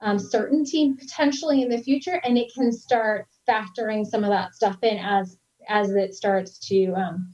um, 0.02 0.20
certainty 0.20 0.94
potentially 0.94 1.62
in 1.62 1.70
the 1.70 1.80
future 1.80 2.22
and 2.24 2.38
it 2.38 2.54
can 2.54 2.72
start 2.72 3.28
factoring 3.50 4.06
some 4.06 4.24
of 4.24 4.30
that 4.30 4.54
stuff 4.54 4.78
in 4.84 4.98
as 5.00 5.38
as 5.68 5.90
it 5.92 6.14
starts 6.14 6.60
to 6.60 6.94
um, 6.94 7.34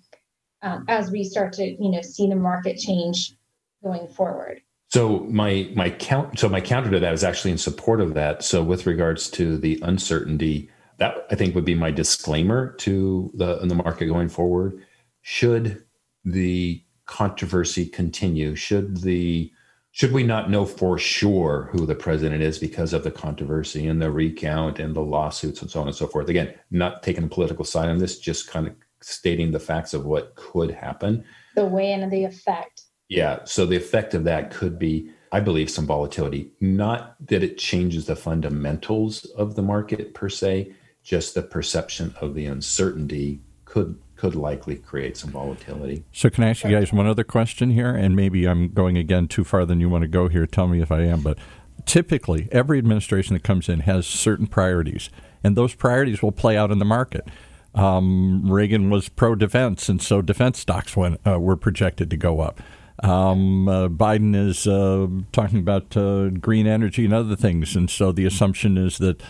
um, 0.61 0.85
as 0.87 1.11
we 1.11 1.23
start 1.23 1.53
to 1.53 1.65
you 1.65 1.91
know 1.91 2.01
see 2.01 2.27
the 2.27 2.35
market 2.35 2.77
change 2.77 3.35
going 3.83 4.07
forward. 4.07 4.61
So 4.91 5.21
my 5.21 5.69
my 5.75 5.89
count 5.89 6.39
so 6.39 6.47
my 6.47 6.61
counter 6.61 6.91
to 6.91 6.99
that 6.99 7.13
is 7.13 7.23
actually 7.23 7.51
in 7.51 7.57
support 7.57 7.99
of 7.99 8.13
that. 8.13 8.43
So 8.43 8.63
with 8.63 8.85
regards 8.85 9.29
to 9.31 9.57
the 9.57 9.79
uncertainty, 9.83 10.69
that 10.97 11.25
I 11.31 11.35
think 11.35 11.55
would 11.55 11.65
be 11.65 11.75
my 11.75 11.91
disclaimer 11.91 12.73
to 12.79 13.31
the 13.33 13.59
in 13.61 13.67
the 13.67 13.75
market 13.75 14.05
going 14.05 14.29
forward. 14.29 14.81
Should 15.21 15.83
the 16.25 16.83
controversy 17.05 17.85
continue, 17.85 18.55
should 18.55 18.97
the 18.97 19.51
should 19.91 20.11
we 20.11 20.23
not 20.23 20.49
know 20.49 20.65
for 20.65 20.97
sure 20.97 21.69
who 21.71 21.85
the 21.85 21.93
president 21.93 22.41
is 22.41 22.57
because 22.57 22.93
of 22.93 23.03
the 23.03 23.11
controversy 23.11 23.85
and 23.87 24.01
the 24.01 24.09
recount 24.09 24.79
and 24.79 24.95
the 24.95 25.01
lawsuits 25.01 25.61
and 25.61 25.69
so 25.69 25.81
on 25.81 25.87
and 25.87 25.95
so 25.95 26.07
forth? 26.07 26.29
Again, 26.29 26.51
not 26.71 27.03
taking 27.03 27.23
a 27.23 27.27
political 27.27 27.63
side 27.63 27.89
on 27.89 27.99
this, 27.99 28.17
just 28.17 28.49
kind 28.49 28.67
of 28.67 28.73
stating 29.01 29.51
the 29.51 29.59
facts 29.59 29.93
of 29.93 30.05
what 30.05 30.33
could 30.33 30.71
happen. 30.71 31.23
The 31.55 31.65
way 31.65 31.91
and 31.91 32.11
the 32.11 32.23
effect. 32.23 32.81
Yeah. 33.07 33.43
So 33.43 33.67
the 33.67 33.75
effect 33.75 34.15
of 34.15 34.23
that 34.23 34.49
could 34.49 34.79
be, 34.79 35.11
I 35.31 35.39
believe, 35.39 35.69
some 35.69 35.85
volatility. 35.85 36.51
Not 36.59 37.15
that 37.27 37.43
it 37.43 37.59
changes 37.59 38.07
the 38.07 38.15
fundamentals 38.15 39.25
of 39.37 39.53
the 39.53 39.61
market 39.61 40.15
per 40.15 40.27
se, 40.27 40.73
just 41.03 41.35
the 41.35 41.41
perception 41.41 42.15
of 42.21 42.33
the 42.33 42.45
uncertainty 42.45 43.41
could 43.65 43.99
could 44.15 44.35
likely 44.35 44.77
create 44.77 45.17
some 45.17 45.31
volatility. 45.31 46.01
So, 46.13 46.29
can 46.29 46.45
I 46.45 46.51
ask 46.51 46.63
you 46.63 46.71
guys 46.71 46.93
one 46.93 47.07
other 47.07 47.25
question 47.25 47.71
here? 47.71 47.93
And 47.93 48.15
maybe 48.15 48.47
I'm 48.47 48.69
going 48.69 48.97
again 48.97 49.27
too 49.27 49.43
far 49.43 49.65
than 49.65 49.81
you 49.81 49.89
want 49.89 50.03
to 50.03 50.07
go 50.07 50.29
here. 50.29 50.45
Tell 50.45 50.67
me 50.67 50.81
if 50.81 50.93
I 50.93 51.01
am. 51.01 51.21
But 51.21 51.37
typically, 51.85 52.47
every 52.51 52.77
administration 52.77 53.33
that 53.33 53.43
comes 53.43 53.67
in 53.67 53.81
has 53.81 54.07
certain 54.07 54.47
priorities, 54.47 55.09
and 55.43 55.57
those 55.57 55.75
priorities 55.75 56.21
will 56.21 56.31
play 56.31 56.55
out 56.55 56.71
in 56.71 56.79
the 56.79 56.85
market. 56.85 57.27
Um, 57.75 58.49
Reagan 58.49 58.89
was 58.89 59.09
pro 59.09 59.35
defense, 59.35 59.89
and 59.89 60.01
so 60.01 60.21
defense 60.21 60.59
stocks 60.59 60.95
went, 60.95 61.19
uh, 61.27 61.39
were 61.39 61.57
projected 61.57 62.09
to 62.11 62.17
go 62.17 62.39
up. 62.39 62.61
Um, 63.03 63.67
uh, 63.67 63.89
Biden 63.89 64.35
is 64.35 64.67
uh, 64.67 65.07
talking 65.33 65.59
about 65.59 65.97
uh, 65.97 66.29
green 66.29 66.67
energy 66.67 67.03
and 67.03 67.13
other 67.13 67.35
things, 67.35 67.75
and 67.75 67.89
so 67.89 68.11
the 68.11 68.25
assumption 68.25 68.77
is 68.77 68.99
that 68.99 69.21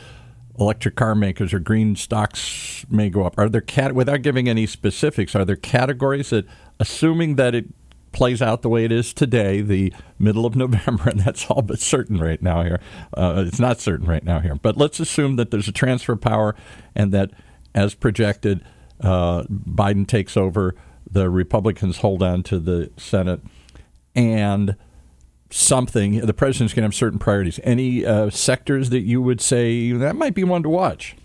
electric 0.59 0.95
car 0.95 1.15
makers 1.15 1.53
or 1.53 1.59
green 1.59 1.95
stocks 1.95 2.85
may 2.89 3.09
go 3.09 3.25
up. 3.25 3.37
Are 3.37 3.49
there 3.49 3.61
cat 3.61 3.93
without 3.93 4.21
giving 4.21 4.47
any 4.47 4.65
specifics? 4.67 5.35
Are 5.35 5.45
there 5.45 5.55
categories 5.55 6.29
that, 6.29 6.45
assuming 6.79 7.35
that 7.35 7.55
it 7.55 7.65
plays 8.11 8.41
out 8.41 8.61
the 8.61 8.69
way 8.69 8.85
it 8.85 8.91
is 8.91 9.13
today, 9.13 9.61
the 9.61 9.91
middle 10.17 10.45
of 10.45 10.55
November, 10.63 11.09
and 11.09 11.19
that's 11.19 11.45
all 11.47 11.61
but 11.61 11.79
certain 11.79 12.17
right 12.17 12.41
now 12.41 12.63
here. 12.63 12.79
Uh, 13.17 13.43
it's 13.45 13.59
not 13.59 13.79
certain 13.79 14.05
right 14.05 14.23
now 14.23 14.39
here, 14.39 14.55
but 14.55 14.77
let's 14.77 14.99
assume 14.99 15.35
that 15.35 15.51
there's 15.51 15.67
a 15.67 15.73
transfer 15.73 16.15
power 16.15 16.55
and 16.95 17.11
that, 17.11 17.31
as 17.75 17.95
projected, 17.95 18.63
uh, 19.01 19.43
Biden 19.43 20.07
takes 20.07 20.37
over, 20.37 20.75
the 21.09 21.29
Republicans 21.29 21.97
hold 21.97 22.23
on 22.23 22.43
to 22.43 22.59
the 22.59 22.91
Senate, 22.95 23.41
and 24.15 24.75
something. 25.53 26.19
The 26.19 26.33
president's 26.33 26.73
going 26.73 26.81
to 26.81 26.87
have 26.87 26.95
certain 26.95 27.19
priorities. 27.19 27.59
Any 27.63 28.05
uh, 28.05 28.29
sectors 28.29 28.89
that 28.89 29.01
you 29.01 29.21
would 29.21 29.39
say 29.39 29.91
that 29.91 30.15
might 30.15 30.33
be 30.33 30.43
one 30.43 30.63
to 30.63 30.69
watch? 30.69 31.15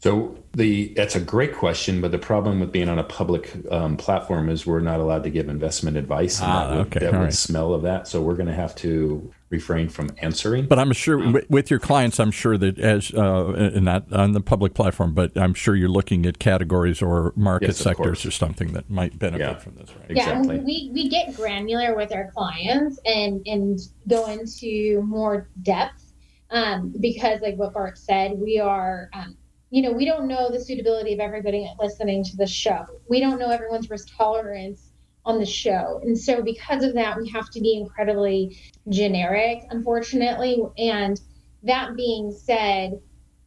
So 0.00 0.38
the 0.54 0.92
that's 0.94 1.16
a 1.16 1.20
great 1.20 1.56
question, 1.56 2.00
but 2.00 2.12
the 2.12 2.18
problem 2.18 2.60
with 2.60 2.70
being 2.70 2.88
on 2.88 3.00
a 3.00 3.04
public 3.04 3.52
um, 3.68 3.96
platform 3.96 4.48
is 4.48 4.64
we're 4.64 4.78
not 4.78 5.00
allowed 5.00 5.24
to 5.24 5.30
give 5.30 5.48
investment 5.48 5.96
advice, 5.96 6.40
and 6.40 6.50
ah, 6.50 6.68
that 6.68 6.76
would, 6.76 6.86
okay. 6.86 7.00
that 7.00 7.12
would 7.12 7.18
right. 7.18 7.34
smell 7.34 7.74
of 7.74 7.82
that. 7.82 8.06
So 8.06 8.22
we're 8.22 8.36
going 8.36 8.46
to 8.46 8.54
have 8.54 8.76
to 8.76 9.32
refrain 9.50 9.88
from 9.88 10.10
answering. 10.18 10.66
But 10.66 10.78
I'm 10.78 10.92
sure 10.92 11.42
with 11.48 11.68
your 11.68 11.80
clients, 11.80 12.20
I'm 12.20 12.30
sure 12.30 12.56
that 12.56 12.78
as 12.78 13.12
uh, 13.12 13.70
not 13.80 14.12
on 14.12 14.32
the 14.32 14.40
public 14.40 14.74
platform, 14.74 15.14
but 15.14 15.36
I'm 15.36 15.52
sure 15.52 15.74
you're 15.74 15.88
looking 15.88 16.26
at 16.26 16.38
categories 16.38 17.02
or 17.02 17.32
market 17.34 17.70
yes, 17.70 17.78
sectors 17.78 18.24
or 18.24 18.30
something 18.30 18.74
that 18.74 18.88
might 18.88 19.18
benefit 19.18 19.40
yeah. 19.40 19.58
from 19.58 19.74
this. 19.74 19.90
Right? 19.96 20.10
Exactly. 20.12 20.56
Yeah, 20.58 20.62
we, 20.62 20.90
we 20.92 21.08
get 21.08 21.34
granular 21.34 21.96
with 21.96 22.12
our 22.12 22.30
clients 22.30 23.00
and 23.04 23.44
and 23.48 23.80
go 24.06 24.26
into 24.26 25.02
more 25.02 25.48
depth 25.62 26.12
um, 26.52 26.94
because, 27.00 27.40
like 27.40 27.56
what 27.56 27.72
Bart 27.72 27.98
said, 27.98 28.38
we 28.38 28.60
are. 28.60 29.10
Um, 29.12 29.36
you 29.70 29.82
know, 29.82 29.92
we 29.92 30.04
don't 30.04 30.26
know 30.26 30.50
the 30.50 30.60
suitability 30.60 31.12
of 31.12 31.20
everybody 31.20 31.70
listening 31.78 32.24
to 32.24 32.36
the 32.36 32.46
show. 32.46 32.86
We 33.08 33.20
don't 33.20 33.38
know 33.38 33.50
everyone's 33.50 33.90
risk 33.90 34.08
tolerance 34.16 34.92
on 35.24 35.38
the 35.38 35.46
show. 35.46 36.00
And 36.02 36.18
so, 36.18 36.42
because 36.42 36.82
of 36.82 36.94
that, 36.94 37.18
we 37.18 37.28
have 37.30 37.50
to 37.50 37.60
be 37.60 37.76
incredibly 37.76 38.56
generic, 38.88 39.64
unfortunately. 39.70 40.62
And 40.78 41.20
that 41.64 41.96
being 41.96 42.32
said, 42.32 42.98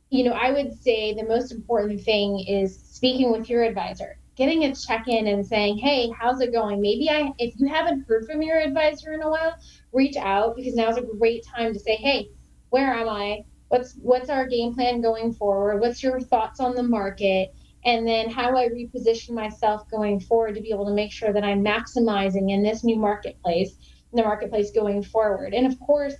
you 0.09 0.23
know, 0.25 0.33
I 0.33 0.51
would 0.51 0.73
say 0.79 1.13
the 1.13 1.23
most 1.23 1.51
important 1.51 2.01
thing 2.01 2.45
is 2.47 2.77
speaking 2.83 3.31
with 3.31 3.49
your 3.49 3.63
advisor, 3.63 4.17
getting 4.35 4.65
a 4.65 4.75
check 4.75 5.07
in 5.07 5.27
and 5.27 5.45
saying, 5.45 5.77
hey, 5.77 6.11
how's 6.19 6.41
it 6.41 6.53
going? 6.53 6.81
Maybe 6.81 7.09
I, 7.09 7.31
if 7.39 7.53
you 7.57 7.67
haven't 7.67 8.05
heard 8.07 8.27
from 8.27 8.43
your 8.43 8.59
advisor 8.59 9.13
in 9.13 9.23
a 9.23 9.29
while, 9.29 9.55
reach 9.91 10.17
out 10.17 10.55
because 10.55 10.75
now 10.75 10.89
is 10.89 10.97
a 10.97 11.01
great 11.01 11.43
time 11.45 11.73
to 11.73 11.79
say, 11.79 11.95
hey, 11.95 12.29
where 12.69 12.93
am 12.93 13.09
I? 13.09 13.45
What's 13.71 13.93
what's 14.01 14.29
our 14.29 14.45
game 14.47 14.75
plan 14.75 14.99
going 14.99 15.31
forward? 15.31 15.79
What's 15.79 16.03
your 16.03 16.19
thoughts 16.19 16.59
on 16.59 16.75
the 16.75 16.83
market? 16.83 17.55
And 17.85 18.05
then 18.05 18.29
how 18.29 18.57
I 18.57 18.67
reposition 18.67 19.29
myself 19.29 19.89
going 19.89 20.19
forward 20.19 20.55
to 20.55 20.61
be 20.61 20.71
able 20.71 20.87
to 20.87 20.93
make 20.93 21.13
sure 21.13 21.31
that 21.31 21.45
I'm 21.45 21.63
maximizing 21.63 22.51
in 22.51 22.63
this 22.63 22.83
new 22.83 22.97
marketplace, 22.97 23.77
the 24.11 24.23
marketplace 24.23 24.71
going 24.71 25.03
forward. 25.03 25.53
And 25.53 25.65
of 25.65 25.79
course, 25.79 26.15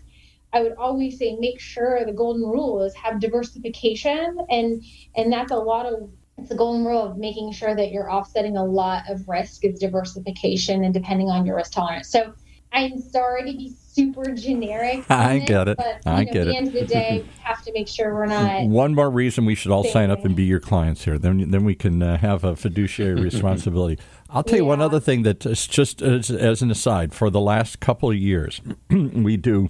I 0.54 0.62
would 0.62 0.76
always 0.78 1.20
say 1.20 1.36
make 1.42 1.60
sure 1.60 2.06
the 2.06 2.14
golden 2.14 2.44
rule 2.44 2.84
is 2.84 2.96
have 2.96 3.20
diversification 3.20 4.38
and 4.50 4.82
and 5.18 5.34
that's 5.34 5.52
a 5.52 5.58
lot 5.58 5.86
of 5.86 6.10
it's 6.38 6.48
the 6.48 6.56
golden 6.56 6.86
rule 6.86 7.04
of 7.04 7.18
making 7.18 7.52
sure 7.52 7.76
that 7.76 7.92
you're 7.92 8.10
offsetting 8.10 8.56
a 8.56 8.64
lot 8.64 9.10
of 9.10 9.28
risk 9.28 9.66
is 9.66 9.78
diversification 9.78 10.86
and 10.86 10.94
depending 10.94 11.28
on 11.28 11.46
your 11.46 11.58
risk 11.58 11.74
tolerance. 11.74 12.10
So 12.10 12.34
I'm 12.72 12.98
sorry 12.98 13.52
to 13.52 13.58
be 13.58 13.76
super 13.94 14.34
generic. 14.34 15.06
I 15.10 15.40
get 15.40 15.68
it. 15.68 15.78
But, 15.78 16.02
I 16.06 16.24
know, 16.24 16.32
get 16.32 16.42
at 16.42 16.46
the 16.46 16.52
it. 16.52 16.56
end 16.56 16.68
of 16.68 16.74
the 16.74 16.86
day, 16.86 17.24
we 17.38 17.44
have 17.44 17.64
to 17.64 17.74
make 17.74 17.88
sure 17.88 18.14
we're 18.14 18.26
not. 18.26 18.64
One 18.66 18.96
more 18.96 19.10
reason 19.10 19.46
we 19.46 19.56
should 19.56 19.72
all 19.72 19.84
sign 19.84 20.10
up 20.10 20.26
and 20.26 20.36
be 20.36 20.44
your 20.44 20.60
clients 20.60 21.06
here. 21.06 21.18
Then, 21.18 21.52
then 21.52 21.64
we 21.64 21.76
can 21.76 22.02
uh, 22.02 22.18
have 22.18 22.44
a 22.44 22.56
fiduciary 22.56 23.22
responsibility. 23.22 24.02
I'll 24.30 24.44
tell 24.44 24.60
you 24.60 24.66
one 24.66 24.82
other 24.82 25.00
thing 25.00 25.24
that 25.24 25.46
is 25.46 25.68
just 25.68 26.02
as, 26.02 26.32
as 26.32 26.62
an 26.62 26.72
aside. 26.72 27.14
For 27.14 27.30
the 27.30 27.42
last 27.42 27.80
couple 27.80 28.10
of 28.10 28.16
years, 28.16 28.62
we 28.90 29.38
do 29.38 29.70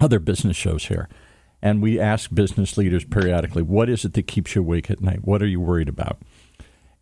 other 0.00 0.18
business 0.18 0.56
shows 0.56 0.86
here, 0.86 1.08
and 1.62 1.82
we 1.82 1.98
ask 1.98 2.32
business 2.34 2.76
leaders 2.76 3.04
periodically, 3.04 3.62
"What 3.62 3.88
is 3.88 4.04
it 4.04 4.14
that 4.14 4.26
keeps 4.26 4.54
you 4.54 4.62
awake 4.62 4.90
at 4.90 5.00
night? 5.00 5.20
What 5.22 5.42
are 5.42 5.46
you 5.46 5.60
worried 5.60 5.88
about?" 5.88 6.18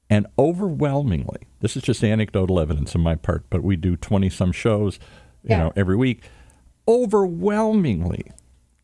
And 0.08 0.26
overwhelmingly, 0.38 1.48
this 1.60 1.76
is 1.76 1.82
just 1.82 2.04
anecdotal 2.04 2.60
evidence 2.60 2.94
on 2.94 3.00
my 3.00 3.16
part, 3.16 3.44
but 3.50 3.62
we 3.62 3.76
do 3.76 3.96
twenty 3.96 4.30
some 4.30 4.52
shows, 4.52 4.98
you 5.46 5.56
Yeah. 5.56 5.58
know, 5.64 5.72
every 5.76 5.96
week. 5.96 6.22
Overwhelmingly, 6.88 8.24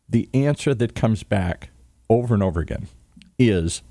the 0.09 0.29
answer 0.33 0.73
that 0.73 0.95
comes 0.95 1.23
back 1.23 1.69
over 2.09 2.33
and 2.33 2.43
over 2.43 2.59
again 2.59 2.87
is 3.37 3.81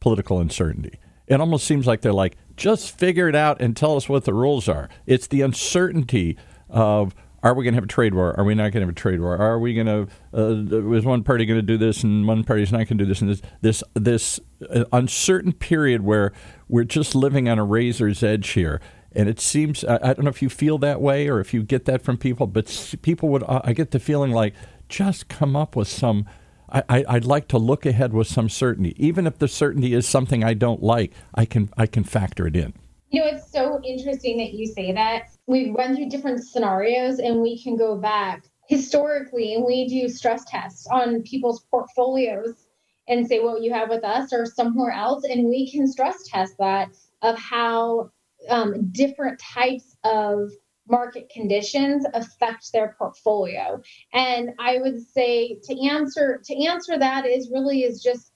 political 0.00 0.40
uncertainty. 0.40 0.98
It 1.26 1.40
almost 1.40 1.66
seems 1.66 1.86
like 1.86 2.00
they're 2.02 2.12
like, 2.12 2.36
just 2.56 2.96
figure 2.98 3.28
it 3.28 3.34
out 3.34 3.60
and 3.60 3.76
tell 3.76 3.96
us 3.96 4.08
what 4.08 4.24
the 4.24 4.32
rules 4.34 4.68
are. 4.68 4.88
It's 5.06 5.26
the 5.26 5.42
uncertainty 5.42 6.36
of 6.68 7.14
are 7.42 7.54
we 7.54 7.62
going 7.64 7.74
to 7.74 7.76
have 7.76 7.84
a 7.84 7.88
trade 7.88 8.14
war? 8.14 8.34
Are 8.38 8.44
we 8.44 8.54
not 8.54 8.72
going 8.72 8.80
to 8.80 8.80
have 8.80 8.88
a 8.88 8.92
trade 8.92 9.20
war? 9.20 9.36
Are 9.36 9.58
we 9.60 9.72
going 9.74 9.86
to? 9.86 10.08
Uh, 10.36 10.92
is 10.94 11.04
one 11.04 11.22
party 11.22 11.44
going 11.46 11.58
to 11.58 11.62
do 11.62 11.76
this 11.76 12.02
and 12.02 12.26
one 12.26 12.42
party's 12.42 12.72
not 12.72 12.78
going 12.88 12.98
to 12.98 13.04
do 13.04 13.06
this? 13.06 13.20
And 13.20 13.30
this 13.30 13.42
this 13.60 13.84
this 13.94 14.40
uh, 14.68 14.84
uncertain 14.92 15.52
period 15.52 16.02
where 16.02 16.32
we're 16.68 16.82
just 16.84 17.14
living 17.14 17.48
on 17.48 17.58
a 17.58 17.64
razor's 17.64 18.22
edge 18.22 18.48
here. 18.50 18.80
And 19.16 19.28
it 19.28 19.40
seems 19.40 19.82
I, 19.84 19.96
I 19.96 20.14
don't 20.14 20.24
know 20.24 20.30
if 20.30 20.42
you 20.42 20.50
feel 20.50 20.78
that 20.78 21.00
way 21.00 21.28
or 21.28 21.40
if 21.40 21.54
you 21.54 21.62
get 21.62 21.86
that 21.86 22.02
from 22.02 22.18
people, 22.18 22.46
but 22.46 22.96
people 23.02 23.30
would. 23.30 23.42
I 23.44 23.72
get 23.72 23.90
the 23.90 23.98
feeling 23.98 24.30
like 24.30 24.54
just 24.88 25.28
come 25.28 25.56
up 25.56 25.74
with 25.74 25.88
some. 25.88 26.26
I, 26.68 27.04
I'd 27.08 27.24
like 27.24 27.46
to 27.48 27.58
look 27.58 27.86
ahead 27.86 28.12
with 28.12 28.26
some 28.26 28.48
certainty, 28.48 28.92
even 28.98 29.26
if 29.26 29.38
the 29.38 29.46
certainty 29.46 29.94
is 29.94 30.06
something 30.06 30.42
I 30.44 30.52
don't 30.52 30.82
like. 30.82 31.12
I 31.34 31.44
can 31.44 31.70
I 31.76 31.86
can 31.86 32.04
factor 32.04 32.46
it 32.46 32.56
in. 32.56 32.74
You 33.10 33.22
know, 33.22 33.28
it's 33.28 33.50
so 33.50 33.80
interesting 33.84 34.36
that 34.38 34.52
you 34.52 34.66
say 34.66 34.92
that. 34.92 35.30
We've 35.46 35.72
run 35.72 35.96
through 35.96 36.10
different 36.10 36.44
scenarios 36.44 37.18
and 37.18 37.40
we 37.40 37.62
can 37.62 37.76
go 37.76 37.96
back 37.96 38.44
historically 38.68 39.54
and 39.54 39.64
we 39.64 39.88
do 39.88 40.08
stress 40.08 40.44
tests 40.44 40.86
on 40.88 41.22
people's 41.22 41.60
portfolios 41.70 42.66
and 43.08 43.26
say 43.26 43.38
what 43.38 43.62
you 43.62 43.72
have 43.72 43.88
with 43.88 44.04
us 44.04 44.32
or 44.32 44.44
somewhere 44.44 44.90
else. 44.90 45.24
And 45.24 45.46
we 45.46 45.70
can 45.70 45.86
stress 45.86 46.24
test 46.28 46.58
that 46.58 46.90
of 47.22 47.38
how 47.38 48.10
um, 48.48 48.88
different 48.92 49.38
types 49.38 49.96
of 50.04 50.50
market 50.88 51.28
conditions 51.28 52.06
affect 52.14 52.72
their 52.72 52.94
portfolio. 52.98 53.80
And 54.12 54.50
I 54.58 54.78
would 54.78 55.00
say 55.00 55.58
to 55.64 55.88
answer 55.88 56.40
to 56.44 56.66
answer 56.66 56.98
that 56.98 57.26
is 57.26 57.50
really 57.52 57.82
is 57.82 58.02
just 58.02 58.32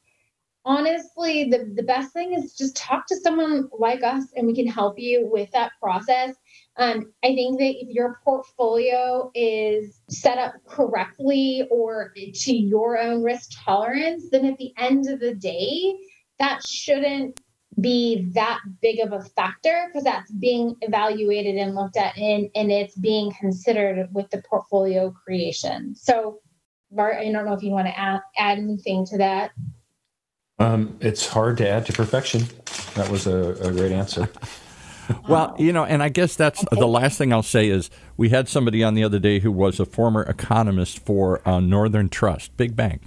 honestly 0.65 1.45
the, 1.45 1.73
the 1.75 1.83
best 1.83 2.13
thing 2.13 2.35
is 2.35 2.55
just 2.55 2.77
talk 2.77 3.07
to 3.07 3.17
someone 3.17 3.69
like 3.79 4.03
us 4.03 4.25
and 4.37 4.47
we 4.47 4.55
can 4.55 4.67
help 4.67 4.99
you 4.99 5.27
with 5.31 5.51
that 5.53 5.73
process 5.81 6.35
um, 6.77 7.13
i 7.25 7.29
think 7.29 7.59
that 7.59 7.75
if 7.81 7.89
your 7.89 8.21
portfolio 8.25 9.31
is 9.35 10.03
set 10.11 10.37
up 10.37 10.53
correctly 10.67 11.67
or 11.71 12.13
to 12.35 12.55
your 12.55 12.99
own 12.99 13.23
risk 13.23 13.51
tolerance 13.65 14.25
then 14.31 14.45
at 14.45 14.59
the 14.59 14.73
end 14.77 15.09
of 15.09 15.19
the 15.19 15.35
day 15.35 15.95
that 16.39 16.61
shouldn't 16.67 17.41
be 17.81 18.29
that 18.33 18.61
big 18.83 18.99
of 18.99 19.13
a 19.13 19.21
factor 19.21 19.87
because 19.89 20.05
that's 20.05 20.31
being 20.33 20.75
evaluated 20.81 21.57
and 21.57 21.75
looked 21.75 21.97
at 21.97 22.17
and, 22.19 22.49
and 22.55 22.71
it's 22.73 22.97
being 22.97 23.33
considered 23.39 24.09
with 24.13 24.29
the 24.31 24.43
portfolio 24.43 25.11
creation 25.11 25.95
so 25.95 26.41
Bart, 26.93 27.19
I 27.19 27.31
don't 27.31 27.47
know 27.47 27.53
if 27.53 27.63
you 27.63 27.71
want 27.71 27.87
to 27.87 27.99
add, 27.99 28.21
add 28.37 28.59
anything 28.59 29.07
to 29.07 29.19
that. 29.19 29.53
Um, 30.59 30.97
it's 31.01 31.27
hard 31.27 31.57
to 31.59 31.69
add 31.69 31.87
to 31.87 31.93
perfection. 31.93 32.43
That 32.95 33.09
was 33.11 33.27
a, 33.27 33.53
a 33.63 33.73
great 33.73 33.93
answer. 33.93 34.29
Well, 35.29 35.57
you 35.59 35.73
know, 35.73 35.85
and 35.85 36.05
I 36.05 36.09
guess 36.09 36.37
that's 36.37 36.65
the 36.71 36.87
last 36.87 37.19
thing 37.19 37.33
I'll 37.33 37.43
say 37.43 37.69
is 37.69 37.91
we 38.17 38.29
had 38.29 38.49
somebody 38.49 38.85
on 38.85 38.95
the 38.95 39.03
other 39.03 39.19
day 39.19 39.41
who 39.41 39.51
was 39.51 39.81
a 39.81 39.85
former 39.85 40.23
economist 40.23 41.05
for 41.05 41.47
uh, 41.49 41.59
Northern 41.59 42.09
Trust, 42.09 42.57
big 42.57 42.77
bank, 42.77 43.03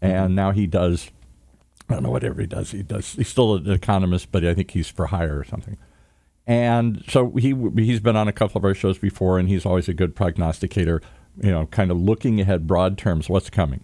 and 0.00 0.36
now 0.36 0.52
he 0.52 0.68
does. 0.68 1.10
I 1.90 1.94
don't 1.94 2.04
know 2.04 2.10
whatever 2.10 2.40
he 2.40 2.46
does. 2.46 2.70
He 2.70 2.82
does. 2.82 3.14
He's 3.14 3.28
still 3.28 3.56
an 3.56 3.70
economist, 3.70 4.30
but 4.30 4.44
I 4.44 4.54
think 4.54 4.70
he's 4.70 4.88
for 4.88 5.06
hire 5.06 5.38
or 5.38 5.44
something. 5.44 5.76
And 6.46 7.04
so 7.08 7.32
he 7.32 7.54
he's 7.76 8.00
been 8.00 8.16
on 8.16 8.28
a 8.28 8.32
couple 8.32 8.58
of 8.58 8.64
our 8.64 8.74
shows 8.74 8.98
before, 8.98 9.38
and 9.38 9.48
he's 9.48 9.66
always 9.66 9.88
a 9.88 9.94
good 9.94 10.14
prognosticator. 10.16 11.02
You 11.40 11.50
know, 11.50 11.66
kind 11.66 11.90
of 11.90 11.98
looking 11.98 12.40
ahead, 12.40 12.66
broad 12.66 12.98
terms, 12.98 13.28
what's 13.28 13.50
coming. 13.50 13.82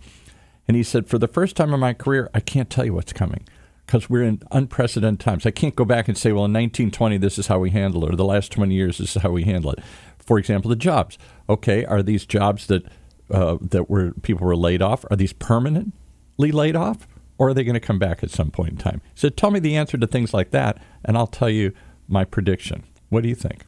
And 0.68 0.76
he 0.76 0.82
said, 0.82 1.06
for 1.08 1.16
the 1.18 1.28
first 1.28 1.56
time 1.56 1.72
in 1.72 1.80
my 1.80 1.94
career, 1.94 2.28
I 2.34 2.40
can't 2.40 2.68
tell 2.68 2.84
you 2.84 2.92
what's 2.92 3.12
coming 3.12 3.46
because 3.86 4.10
we're 4.10 4.24
in 4.24 4.42
unprecedented 4.50 5.20
times. 5.20 5.46
I 5.46 5.52
can't 5.52 5.76
go 5.76 5.84
back 5.84 6.08
and 6.08 6.18
say, 6.18 6.32
well, 6.32 6.44
in 6.44 6.52
1920, 6.52 7.18
this 7.18 7.38
is 7.38 7.46
how 7.46 7.60
we 7.60 7.70
handle 7.70 8.04
it, 8.04 8.12
or 8.12 8.16
the 8.16 8.24
last 8.24 8.50
20 8.50 8.74
years, 8.74 8.98
this 8.98 9.14
is 9.14 9.22
how 9.22 9.30
we 9.30 9.44
handle 9.44 9.70
it. 9.70 9.78
For 10.18 10.38
example, 10.38 10.68
the 10.68 10.76
jobs. 10.76 11.18
Okay, 11.48 11.84
are 11.84 12.02
these 12.02 12.26
jobs 12.26 12.66
that 12.66 12.84
uh, 13.30 13.58
that 13.60 13.88
were 13.88 14.12
people 14.22 14.46
were 14.46 14.56
laid 14.56 14.82
off? 14.82 15.04
Are 15.10 15.16
these 15.16 15.32
permanently 15.32 16.50
laid 16.50 16.74
off, 16.74 17.06
or 17.38 17.48
are 17.48 17.54
they 17.54 17.64
going 17.64 17.74
to 17.74 17.80
come 17.80 17.98
back 17.98 18.22
at 18.22 18.30
some 18.30 18.50
point 18.50 18.70
in 18.70 18.76
time? 18.76 19.02
So 19.14 19.28
tell 19.28 19.50
me 19.50 19.60
the 19.60 19.76
answer 19.76 19.98
to 19.98 20.06
things 20.06 20.32
like 20.32 20.50
that, 20.50 20.82
and 21.04 21.16
I'll 21.16 21.26
tell 21.26 21.50
you 21.50 21.72
my 22.08 22.24
prediction. 22.24 22.84
What 23.08 23.22
do 23.22 23.28
you 23.28 23.34
think? 23.34 23.64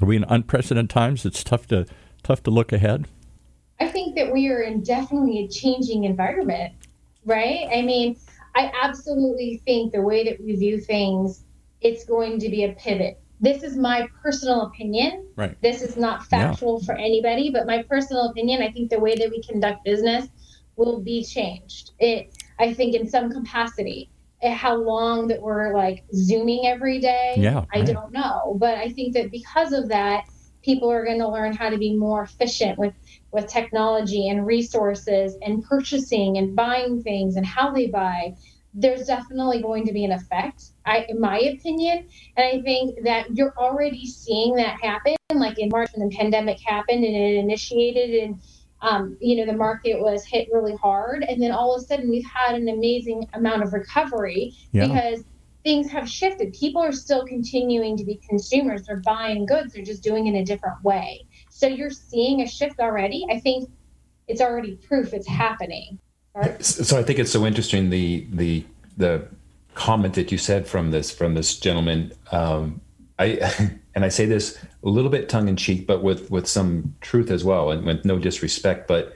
Are 0.00 0.06
we 0.06 0.16
in 0.16 0.24
unprecedented 0.24 0.90
times? 0.90 1.24
It's 1.24 1.44
tough 1.44 1.66
to 1.68 1.86
tough 2.22 2.42
to 2.44 2.50
look 2.50 2.72
ahead. 2.72 3.06
I 3.80 3.88
think 3.88 4.16
that 4.16 4.32
we 4.32 4.48
are 4.48 4.62
in 4.62 4.82
definitely 4.82 5.44
a 5.44 5.48
changing 5.48 6.04
environment, 6.04 6.72
right? 7.24 7.66
I 7.72 7.82
mean, 7.82 8.16
I 8.54 8.70
absolutely 8.80 9.60
think 9.64 9.92
the 9.92 10.02
way 10.02 10.24
that 10.24 10.40
we 10.42 10.54
view 10.56 10.80
things, 10.80 11.44
it's 11.80 12.04
going 12.04 12.38
to 12.40 12.48
be 12.48 12.64
a 12.64 12.72
pivot. 12.72 13.18
This 13.40 13.64
is 13.64 13.76
my 13.76 14.06
personal 14.22 14.62
opinion. 14.62 15.26
Right. 15.34 15.60
This 15.62 15.82
is 15.82 15.96
not 15.96 16.24
factual 16.26 16.80
for 16.84 16.94
anybody, 16.94 17.50
but 17.50 17.66
my 17.66 17.82
personal 17.82 18.30
opinion, 18.30 18.62
I 18.62 18.70
think 18.70 18.90
the 18.90 19.00
way 19.00 19.16
that 19.16 19.30
we 19.30 19.42
conduct 19.42 19.84
business 19.84 20.28
will 20.76 21.00
be 21.00 21.24
changed. 21.24 21.90
It, 21.98 22.36
I 22.58 22.74
think, 22.74 22.94
in 22.94 23.08
some 23.08 23.30
capacity. 23.30 24.10
Eh, 24.42 24.52
How 24.52 24.74
long 24.74 25.28
that 25.28 25.40
we're 25.40 25.74
like 25.74 26.04
zooming 26.14 26.66
every 26.66 26.98
day, 26.98 27.36
Yeah, 27.38 27.64
I 27.72 27.78
right. 27.78 27.86
don't 27.86 28.12
know. 28.12 28.56
But 28.58 28.76
I 28.78 28.88
think 28.90 29.14
that 29.14 29.30
because 29.30 29.72
of 29.72 29.88
that, 29.88 30.24
people 30.62 30.90
are 30.90 31.04
going 31.04 31.18
to 31.18 31.28
learn 31.28 31.52
how 31.52 31.68
to 31.68 31.78
be 31.78 31.94
more 31.96 32.22
efficient 32.22 32.78
with 32.78 32.94
with 33.32 33.46
technology 33.46 34.28
and 34.28 34.46
resources 34.46 35.36
and 35.42 35.64
purchasing 35.64 36.38
and 36.38 36.54
buying 36.54 37.02
things 37.02 37.36
and 37.36 37.46
how 37.46 37.72
they 37.72 37.86
buy 37.86 38.34
there's 38.74 39.06
definitely 39.06 39.60
going 39.60 39.86
to 39.86 39.92
be 39.92 40.04
an 40.04 40.12
effect 40.12 40.70
i 40.86 41.04
in 41.08 41.20
my 41.20 41.38
opinion 41.38 42.06
and 42.36 42.46
i 42.46 42.62
think 42.62 43.02
that 43.04 43.34
you're 43.36 43.54
already 43.58 44.06
seeing 44.06 44.54
that 44.54 44.80
happen 44.80 45.14
like 45.34 45.58
in 45.58 45.68
march 45.70 45.90
when 45.94 46.08
the 46.08 46.16
pandemic 46.16 46.58
happened 46.60 47.04
and 47.04 47.14
it 47.16 47.36
initiated 47.36 48.22
and 48.22 48.40
um, 48.82 49.16
you 49.20 49.36
know 49.36 49.50
the 49.50 49.56
market 49.56 49.98
was 50.00 50.24
hit 50.24 50.48
really 50.52 50.76
hard 50.76 51.24
and 51.24 51.40
then 51.40 51.50
all 51.50 51.74
of 51.74 51.82
a 51.82 51.86
sudden 51.86 52.10
we've 52.10 52.26
had 52.26 52.54
an 52.54 52.68
amazing 52.68 53.26
amount 53.32 53.62
of 53.62 53.72
recovery 53.72 54.54
Yeah. 54.72 54.88
because 54.88 55.24
things 55.64 55.90
have 55.90 56.08
shifted 56.08 56.52
people 56.52 56.82
are 56.82 56.92
still 56.92 57.24
continuing 57.24 57.96
to 57.96 58.04
be 58.04 58.20
consumers 58.28 58.82
they're 58.82 58.96
buying 58.96 59.46
goods 59.46 59.72
they're 59.72 59.84
just 59.84 60.02
doing 60.02 60.26
it 60.26 60.30
in 60.30 60.36
a 60.36 60.44
different 60.44 60.82
way 60.84 61.24
so 61.50 61.66
you're 61.66 61.90
seeing 61.90 62.42
a 62.42 62.48
shift 62.48 62.80
already 62.80 63.24
i 63.30 63.38
think 63.38 63.70
it's 64.28 64.40
already 64.40 64.76
proof 64.76 65.14
it's 65.14 65.28
happening 65.28 65.98
Right? 66.34 66.64
So 66.64 66.98
I 66.98 67.02
think 67.02 67.18
it's 67.18 67.30
so 67.30 67.44
interesting 67.44 67.90
the 67.90 68.26
the 68.32 68.64
the 68.96 69.28
comment 69.74 70.14
that 70.14 70.32
you 70.32 70.38
said 70.38 70.66
from 70.66 70.90
this 70.90 71.10
from 71.10 71.34
this 71.34 71.58
gentleman. 71.58 72.12
Um, 72.30 72.80
I 73.18 73.70
and 73.94 74.04
I 74.04 74.08
say 74.08 74.26
this 74.26 74.58
a 74.84 74.88
little 74.88 75.10
bit 75.10 75.28
tongue 75.28 75.48
in 75.48 75.56
cheek, 75.56 75.86
but 75.86 76.02
with 76.02 76.30
with 76.30 76.46
some 76.46 76.94
truth 77.00 77.30
as 77.30 77.44
well, 77.44 77.70
and 77.70 77.84
with 77.84 78.04
no 78.04 78.18
disrespect. 78.18 78.88
But 78.88 79.14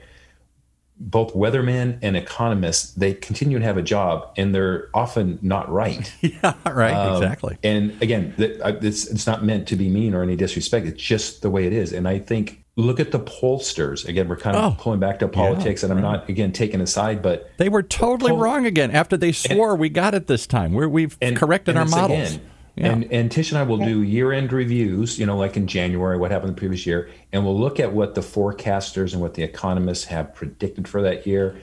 both 0.98 1.34
weathermen 1.34 1.98
and 2.00 2.16
economists 2.16 2.94
they 2.94 3.12
continue 3.12 3.58
to 3.58 3.64
have 3.64 3.76
a 3.76 3.82
job, 3.82 4.32
and 4.38 4.54
they're 4.54 4.88
often 4.94 5.38
not 5.42 5.68
right. 5.70 6.10
Yeah, 6.22 6.54
right. 6.64 6.92
Um, 6.94 7.22
exactly. 7.22 7.58
And 7.62 8.00
again, 8.02 8.32
th- 8.36 8.58
I- 8.64 8.70
it's, 8.80 9.06
it's 9.06 9.26
not 9.26 9.44
meant 9.44 9.68
to 9.68 9.76
be 9.76 9.88
mean 9.90 10.14
or 10.14 10.22
any 10.22 10.36
disrespect. 10.36 10.86
It's 10.86 11.02
just 11.02 11.42
the 11.42 11.50
way 11.50 11.66
it 11.66 11.72
is. 11.74 11.92
And 11.92 12.08
I 12.08 12.18
think 12.18 12.64
look 12.76 12.98
at 12.98 13.10
the 13.12 13.20
pollsters. 13.20 14.06
Again, 14.08 14.26
we're 14.28 14.36
kind 14.38 14.56
of 14.56 14.72
Oh, 14.72 14.76
pulling 14.78 14.98
back 15.00 15.18
to 15.18 15.28
politics, 15.28 15.82
yeah, 15.82 15.90
and 15.90 15.98
I'm 15.98 16.04
right. 16.04 16.18
not 16.20 16.28
again 16.30 16.52
taking 16.52 16.80
a 16.80 16.86
side, 16.86 17.20
but 17.20 17.50
They 17.58 17.68
were 17.68 17.82
totally 17.82 18.30
Poll- 18.30 18.40
wrong 18.40 18.64
again 18.66 18.90
after 18.90 19.16
they 19.18 19.32
swore 19.32 19.76
we 19.76 19.90
got 19.90 20.14
it 20.14 20.26
this 20.28 20.46
time. 20.46 20.72
We're, 20.72 20.88
we've 20.88 21.18
corrected 21.34 21.76
our 21.76 21.84
models. 21.84 22.36
again- 22.36 22.50
Yeah. 22.76 22.92
And 22.92 23.10
and 23.10 23.32
Tish 23.32 23.50
and 23.52 23.58
I 23.58 23.62
will 23.62 23.78
do 23.78 24.02
year 24.02 24.32
end 24.32 24.52
reviews, 24.52 25.18
you 25.18 25.24
know, 25.24 25.36
like 25.38 25.56
in 25.56 25.66
January, 25.66 26.18
what 26.18 26.30
happened 26.30 26.50
the 26.50 26.58
previous 26.60 26.84
year, 26.84 27.08
and 27.32 27.42
we'll 27.44 27.58
look 27.58 27.80
at 27.80 27.92
what 27.92 28.14
the 28.14 28.20
forecasters 28.20 29.12
and 29.14 29.22
what 29.22 29.32
the 29.34 29.42
economists 29.42 30.04
have 30.04 30.34
predicted 30.34 30.86
for 30.86 31.00
that 31.00 31.26
year, 31.26 31.56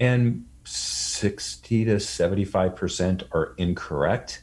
and 0.00 0.46
sixty 0.64 1.84
to 1.84 2.00
seventy 2.00 2.44
five 2.44 2.74
percent 2.74 3.22
are 3.32 3.54
incorrect, 3.58 4.42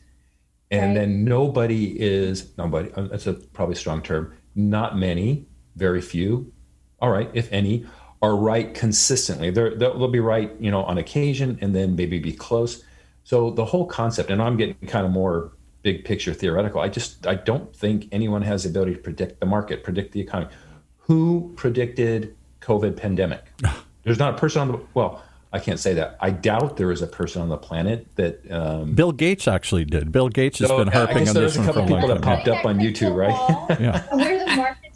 and 0.69 0.89
Right. 0.89 0.99
then 1.01 1.23
nobody 1.25 1.99
is 1.99 2.55
nobody. 2.59 2.91
uh, 2.93 3.07
That's 3.07 3.25
a 3.25 3.33
probably 3.33 3.75
strong 3.75 4.03
term. 4.03 4.33
Not 4.55 4.95
many, 4.97 5.47
very 5.75 6.01
few. 6.01 6.53
All 6.99 7.09
right, 7.09 7.29
if 7.33 7.51
any, 7.51 7.87
are 8.21 8.35
right 8.35 8.73
consistently. 8.75 9.49
They're, 9.49 9.75
they'll, 9.75 9.97
they'll 9.97 10.07
be 10.07 10.19
right, 10.19 10.51
you 10.59 10.69
know, 10.71 10.83
on 10.83 10.97
occasion, 10.99 11.57
and 11.59 11.75
then 11.75 11.95
maybe 11.95 12.19
be 12.19 12.31
close. 12.33 12.83
So 13.23 13.49
the 13.49 13.65
whole 13.65 13.87
concept, 13.87 14.29
and 14.29 14.41
I'm 14.41 14.57
getting 14.57 14.75
kind 14.87 15.05
of 15.07 15.11
more 15.11 15.51
big 15.83 16.03
picture 16.05 16.33
theoretical. 16.33 16.81
I 16.81 16.89
just 16.89 17.27
I 17.27 17.35
don't 17.35 17.75
think 17.75 18.07
anyone 18.11 18.41
has 18.41 18.63
the 18.63 18.69
ability 18.69 18.95
to 18.95 18.99
predict 18.99 19.39
the 19.39 19.45
market, 19.45 19.83
predict 19.83 20.13
the 20.13 20.21
economy. 20.21 20.51
Who 20.99 21.53
predicted 21.55 22.35
COVID 22.61 22.97
pandemic? 22.97 23.43
There's 24.03 24.19
not 24.19 24.33
a 24.33 24.37
person 24.37 24.61
on 24.61 24.67
the 24.69 24.79
well. 24.95 25.21
I 25.51 25.59
can't 25.59 25.79
say 25.79 25.93
that. 25.93 26.17
I 26.19 26.31
doubt 26.31 26.77
there 26.77 26.91
is 26.91 27.03
a 27.03 27.07
person 27.07 27.39
on 27.39 27.49
the 27.49 27.57
planet 27.57 28.07
that. 28.15 28.51
Um, 28.51 28.95
Bill 28.95 29.11
Gates 29.11 29.47
actually 29.47 29.85
did. 29.85 30.11
Bill 30.11 30.27
Gates 30.27 30.57
has 30.57 30.67
So, 30.69 30.79
been 30.79 30.89
I 30.89 30.93
harping 30.93 31.25
guess 31.25 31.35
on 31.35 31.43
this 31.43 31.55
one 31.55 31.65
for 31.65 31.71
a 31.71 31.73
couple 31.75 31.89
long 31.91 32.01
people 32.01 32.15
that 32.15 32.23
popped 32.23 32.47
up 32.47 32.65
on 32.65 32.79
YouTube, 32.79 33.15
right? 33.15 33.77
Yeah. 33.79 34.03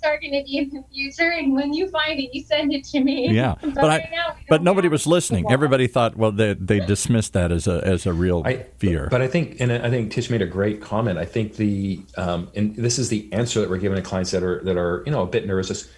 Where 0.02 0.14
are 0.16 0.20
going 0.20 0.34
to 0.34 0.44
be 0.44 0.58
in 0.58 0.70
the 0.70 0.84
future, 0.94 1.32
and 1.32 1.54
when 1.54 1.74
you 1.74 1.90
find 1.90 2.20
it, 2.20 2.34
you 2.34 2.44
send 2.44 2.74
it 2.74 2.84
to 2.86 3.00
me. 3.00 3.30
Yeah, 3.30 3.56
but, 3.62 3.76
but 3.76 3.90
I, 3.90 4.10
now, 4.12 4.36
but 4.50 4.64
nobody 4.64 4.88
was 4.88 5.06
listening. 5.08 5.44
crystal. 5.44 5.54
Everybody 5.54 5.88
thought, 5.88 6.16
well, 6.16 6.32
they 6.32 6.54
they 6.54 6.80
dismissed 6.80 7.34
that 7.34 7.52
as 7.52 7.68
a 7.68 7.86
as 7.86 8.06
a 8.06 8.14
real 8.14 8.44
I, 8.46 8.66
fear. 8.78 9.08
But 9.10 9.22
I 9.22 9.28
think, 9.28 9.60
and 9.60 9.72
I 9.72 9.90
think 9.90 10.12
Tish 10.12 10.30
made 10.30 10.42
a 10.42 10.48
great 10.48 10.82
comment. 10.82 11.18
I 11.18 11.26
think 11.26 11.56
the, 11.56 12.02
um, 12.18 12.50
and 12.56 12.76
this 12.76 13.00
is 13.00 13.10
the 13.10 13.32
answer 13.34 13.60
that 13.62 13.70
we're 13.70 13.78
giving 13.78 13.96
to 13.96 14.02
clients 14.02 14.32
that 14.32 14.44
are 14.44 14.64
that 14.64 14.78
are 14.78 15.04
you 15.06 15.12
know 15.12 15.24
a 15.24 15.28
bit 15.28 15.46
nervous. 15.46 15.70
Is 15.70 15.90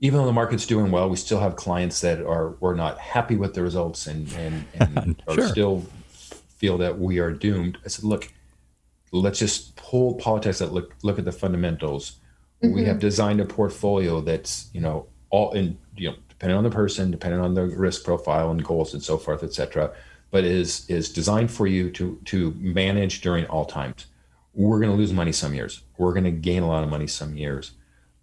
even 0.00 0.18
though 0.18 0.26
the 0.26 0.32
market's 0.32 0.66
doing 0.66 0.90
well, 0.90 1.08
we 1.08 1.16
still 1.16 1.40
have 1.40 1.56
clients 1.56 2.00
that 2.00 2.20
are 2.20 2.50
we're 2.60 2.74
not 2.74 2.98
happy 2.98 3.36
with 3.36 3.54
the 3.54 3.62
results 3.62 4.06
and 4.06 4.32
and, 4.34 4.64
and 4.96 5.22
Sure. 5.32 5.44
are 5.44 5.48
still 5.48 5.86
feel 6.56 6.78
that 6.78 6.98
we 6.98 7.18
are 7.18 7.32
doomed. 7.32 7.78
I 7.84 7.88
said, 7.88 8.04
look, 8.04 8.32
let's 9.10 9.38
just 9.38 9.74
pull 9.76 10.14
politics 10.14 10.58
that 10.58 10.72
look 10.72 10.94
look 11.02 11.18
at 11.18 11.24
the 11.24 11.32
fundamentals. 11.32 12.16
We 12.62 12.84
have 12.84 12.96
mm-hmm. 12.96 13.00
designed 13.00 13.40
a 13.40 13.44
portfolio 13.44 14.20
that's 14.20 14.70
you 14.72 14.80
know 14.80 15.06
all 15.30 15.52
in 15.52 15.78
you 15.96 16.10
know 16.10 16.16
depending 16.28 16.56
on 16.56 16.64
the 16.64 16.70
person, 16.70 17.10
depending 17.10 17.40
on 17.40 17.54
the 17.54 17.66
risk 17.66 18.04
profile 18.04 18.50
and 18.50 18.64
goals 18.64 18.94
and 18.94 19.02
so 19.02 19.16
forth, 19.16 19.44
et 19.44 19.52
cetera, 19.52 19.92
but 20.30 20.44
is 20.44 20.88
is 20.88 21.12
designed 21.12 21.50
for 21.50 21.66
you 21.66 21.90
to 21.90 22.18
to 22.24 22.52
manage 22.58 23.20
during 23.20 23.46
all 23.46 23.64
times. 23.64 24.06
We're 24.54 24.80
going 24.80 24.90
to 24.90 24.96
lose 24.96 25.12
money 25.12 25.32
some 25.32 25.54
years. 25.54 25.82
We're 25.98 26.12
going 26.12 26.24
to 26.24 26.30
gain 26.30 26.62
a 26.62 26.68
lot 26.68 26.82
of 26.82 26.90
money 26.90 27.06
some 27.06 27.36
years, 27.36 27.72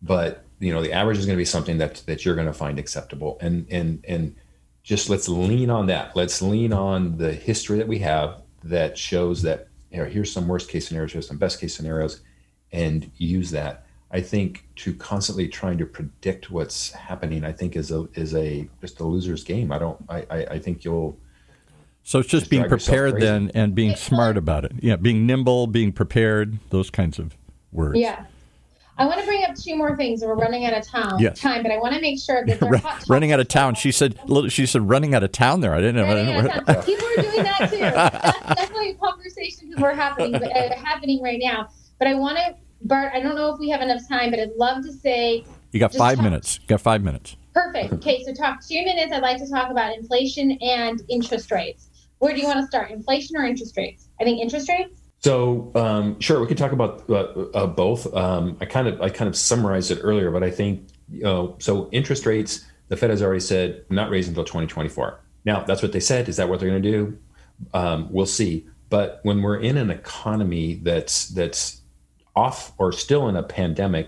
but 0.01 0.43
you 0.59 0.73
know 0.73 0.81
the 0.81 0.93
average 0.93 1.17
is 1.17 1.25
going 1.25 1.37
to 1.37 1.41
be 1.41 1.45
something 1.45 1.77
that 1.77 2.03
that 2.07 2.25
you're 2.25 2.35
going 2.35 2.47
to 2.47 2.53
find 2.53 2.77
acceptable. 2.79 3.37
And 3.41 3.65
and 3.69 4.03
and 4.07 4.35
just 4.83 5.09
let's 5.09 5.29
lean 5.29 5.69
on 5.69 5.87
that. 5.87 6.15
Let's 6.15 6.41
lean 6.41 6.73
on 6.73 7.17
the 7.17 7.31
history 7.33 7.77
that 7.77 7.87
we 7.87 7.99
have 7.99 8.41
that 8.63 8.97
shows 8.97 9.41
that 9.43 9.67
you 9.91 9.99
know, 9.99 10.05
here's 10.05 10.31
some 10.31 10.47
worst 10.47 10.69
case 10.69 10.87
scenarios, 10.87 11.13
here's 11.13 11.27
some 11.27 11.37
best 11.37 11.59
case 11.59 11.75
scenarios, 11.75 12.21
and 12.71 13.09
use 13.17 13.51
that. 13.51 13.85
I 14.11 14.21
think 14.21 14.65
to 14.77 14.93
constantly 14.95 15.47
trying 15.47 15.77
to 15.77 15.85
predict 15.85 16.49
what's 16.49 16.91
happening, 16.91 17.43
I 17.43 17.51
think 17.51 17.75
is 17.75 17.91
a 17.91 18.07
is 18.15 18.33
a 18.35 18.67
just 18.81 18.99
a 18.99 19.03
loser's 19.05 19.43
game. 19.43 19.71
I 19.71 19.77
don't. 19.77 19.97
I 20.09 20.25
I, 20.29 20.37
I 20.51 20.59
think 20.59 20.83
you'll. 20.83 21.17
so 22.03 22.19
it's 22.19 22.27
just 22.29 22.43
just 22.43 22.49
being 22.49 22.67
prepared 22.67 23.21
then 23.21 23.51
and 23.53 23.75
being 23.75 23.95
smart 23.95 24.35
about 24.37 24.65
it. 24.65 24.71
Yeah, 24.79 24.95
being 24.95 25.25
nimble, 25.27 25.67
being 25.67 25.91
prepared, 25.91 26.57
those 26.71 26.89
kinds 26.89 27.19
of 27.19 27.35
words. 27.71 27.99
Yeah. 27.99 28.25
I 28.97 29.05
want 29.05 29.21
to 29.21 29.25
bring 29.25 29.45
up 29.45 29.55
two 29.55 29.77
more 29.77 29.95
things, 29.95 30.21
we're 30.23 30.35
running 30.35 30.65
out 30.65 30.73
of 30.73 30.85
town, 30.85 31.19
Yes. 31.19 31.39
time, 31.39 31.63
but 31.63 31.71
I 31.71 31.77
want 31.77 31.95
to 31.95 32.01
make 32.01 32.19
sure 32.19 32.45
that 32.45 32.59
they're 32.59 32.69
Run- 32.69 32.81
hot 32.81 33.05
running 33.07 33.31
out 33.31 33.39
of 33.39 33.47
town. 33.47 33.75
She 33.75 33.93
said. 33.93 34.19
She 34.49 34.65
said 34.65 34.89
running 34.89 35.13
out 35.15 35.23
of 35.23 35.31
town. 35.31 35.61
There, 35.61 35.73
I 35.73 35.79
didn't 35.79 35.95
know. 35.95 36.05
I 36.05 36.15
didn't 36.15 36.45
know 36.67 36.73
of. 36.79 36.85
People 36.85 37.07
are 37.07 37.21
doing 37.21 37.43
that 37.43 37.69
too. 37.69 37.77
That's 37.77 38.55
definitely 38.59 38.89
a 38.89 38.93
conversation 38.95 39.69
that 39.69 39.79
we're 39.79 39.93
happening 39.93 40.35
uh, 40.35 40.75
happening 40.75 41.21
right 41.21 41.39
now. 41.41 41.69
But 41.97 42.09
I 42.09 42.15
want 42.15 42.39
to, 42.39 42.55
Bart. 42.81 43.11
I 43.13 43.19
don't 43.19 43.35
know 43.35 43.53
if 43.53 43.59
we 43.59 43.69
have 43.69 43.81
enough 43.81 44.01
time, 44.07 44.31
but 44.31 44.39
I'd 44.39 44.55
love 44.55 44.83
to 44.85 44.91
say 44.91 45.45
you 45.71 45.79
got 45.79 45.93
five 45.93 46.15
talk- 46.15 46.23
minutes. 46.23 46.59
You 46.61 46.67
got 46.67 46.81
five 46.81 47.03
minutes. 47.03 47.35
Perfect. 47.53 47.93
Okay, 47.93 48.23
so 48.23 48.33
talk 48.33 48.65
two 48.65 48.83
minutes. 48.83 49.11
I'd 49.11 49.21
like 49.21 49.37
to 49.37 49.49
talk 49.49 49.71
about 49.71 49.95
inflation 49.95 50.51
and 50.61 51.01
interest 51.09 51.51
rates. 51.51 51.89
Where 52.19 52.33
do 52.33 52.39
you 52.39 52.47
want 52.47 52.59
to 52.59 52.67
start, 52.67 52.91
inflation 52.91 53.37
or 53.37 53.45
interest 53.45 53.75
rates? 53.77 54.07
I 54.19 54.23
think 54.23 54.41
interest 54.41 54.69
rates. 54.69 55.01
So 55.19 55.71
um, 55.75 56.19
sure, 56.19 56.39
we 56.39 56.47
could 56.47 56.57
talk 56.57 56.71
about 56.71 57.09
uh, 57.09 57.13
uh, 57.53 57.67
both. 57.67 58.13
Um, 58.13 58.57
I 58.61 58.65
kind 58.65 58.87
of 58.87 59.01
I 59.01 59.09
kind 59.09 59.27
of 59.27 59.35
summarized 59.35 59.91
it 59.91 59.99
earlier, 60.01 60.31
but 60.31 60.43
I 60.43 60.51
think 60.51 60.87
you 61.09 61.23
know, 61.23 61.55
so 61.59 61.89
interest 61.91 62.25
rates. 62.25 62.65
The 62.87 62.97
Fed 62.97 63.11
has 63.11 63.21
already 63.21 63.39
said 63.39 63.85
not 63.91 64.09
raising 64.09 64.31
until 64.31 64.45
2024. 64.45 65.19
Now 65.45 65.63
that's 65.63 65.83
what 65.83 65.91
they 65.91 65.99
said. 65.99 66.27
Is 66.27 66.37
that 66.37 66.49
what 66.49 66.59
they're 66.59 66.69
going 66.69 66.81
to 66.81 66.91
do? 66.91 67.17
Um, 67.73 68.07
we'll 68.11 68.25
see. 68.25 68.67
But 68.89 69.19
when 69.21 69.43
we're 69.43 69.59
in 69.59 69.77
an 69.77 69.91
economy 69.91 70.75
that's 70.81 71.27
that's 71.29 71.78
off 72.39 72.57
or 72.77 72.91
still 72.91 73.23
in 73.29 73.35
a 73.35 73.43
pandemic, 73.43 74.07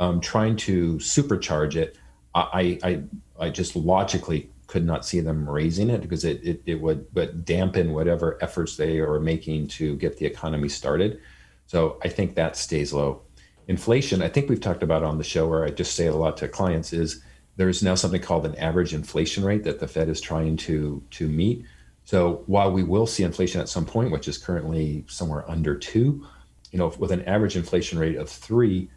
um, 0.00 0.20
trying 0.20 0.56
to 0.56 0.96
supercharge 0.96 1.74
it, 1.76 1.90
I, 2.34 2.78
I 2.88 3.02
I 3.44 3.50
just 3.50 3.74
logically 3.76 4.40
could 4.66 4.84
not 4.84 5.04
see 5.04 5.20
them 5.20 5.48
raising 5.48 5.90
it 5.90 6.02
because 6.02 6.24
it, 6.24 6.38
it, 6.44 6.62
it 6.66 6.80
would 6.80 7.00
but 7.14 7.44
dampen 7.44 7.86
whatever 7.92 8.38
efforts 8.46 8.76
they 8.76 8.98
are 8.98 9.18
making 9.18 9.66
to 9.78 9.96
get 9.96 10.18
the 10.18 10.26
economy 10.26 10.68
started. 10.68 11.20
So 11.66 11.98
I 12.06 12.08
think 12.08 12.34
that 12.34 12.56
stays 12.56 12.92
low. 12.92 13.22
Inflation, 13.66 14.22
I 14.22 14.28
think 14.28 14.48
we've 14.48 14.60
talked 14.60 14.82
about 14.82 15.02
on 15.02 15.18
the 15.18 15.24
show, 15.24 15.46
where 15.48 15.64
I 15.64 15.70
just 15.70 15.94
say 15.94 16.06
it 16.06 16.14
a 16.14 16.16
lot 16.16 16.36
to 16.38 16.48
clients, 16.48 16.92
is 16.92 17.22
there's 17.56 17.82
now 17.82 17.96
something 17.96 18.22
called 18.22 18.46
an 18.46 18.54
average 18.56 18.94
inflation 18.94 19.44
rate 19.44 19.64
that 19.64 19.78
the 19.80 19.88
Fed 19.88 20.08
is 20.08 20.20
trying 20.20 20.56
to 20.68 21.02
to 21.18 21.28
meet. 21.28 21.64
So 22.04 22.42
while 22.46 22.72
we 22.72 22.84
will 22.92 23.06
see 23.06 23.24
inflation 23.24 23.60
at 23.60 23.68
some 23.68 23.84
point, 23.84 24.12
which 24.12 24.28
is 24.28 24.38
currently 24.46 25.04
somewhere 25.08 25.44
under 25.50 25.74
two, 25.76 26.26
you 26.72 26.78
know, 26.78 26.92
with 26.98 27.10
an 27.12 27.22
average 27.24 27.56
inflation 27.56 27.98
rate 27.98 28.16
of 28.16 28.28
three, 28.28 28.88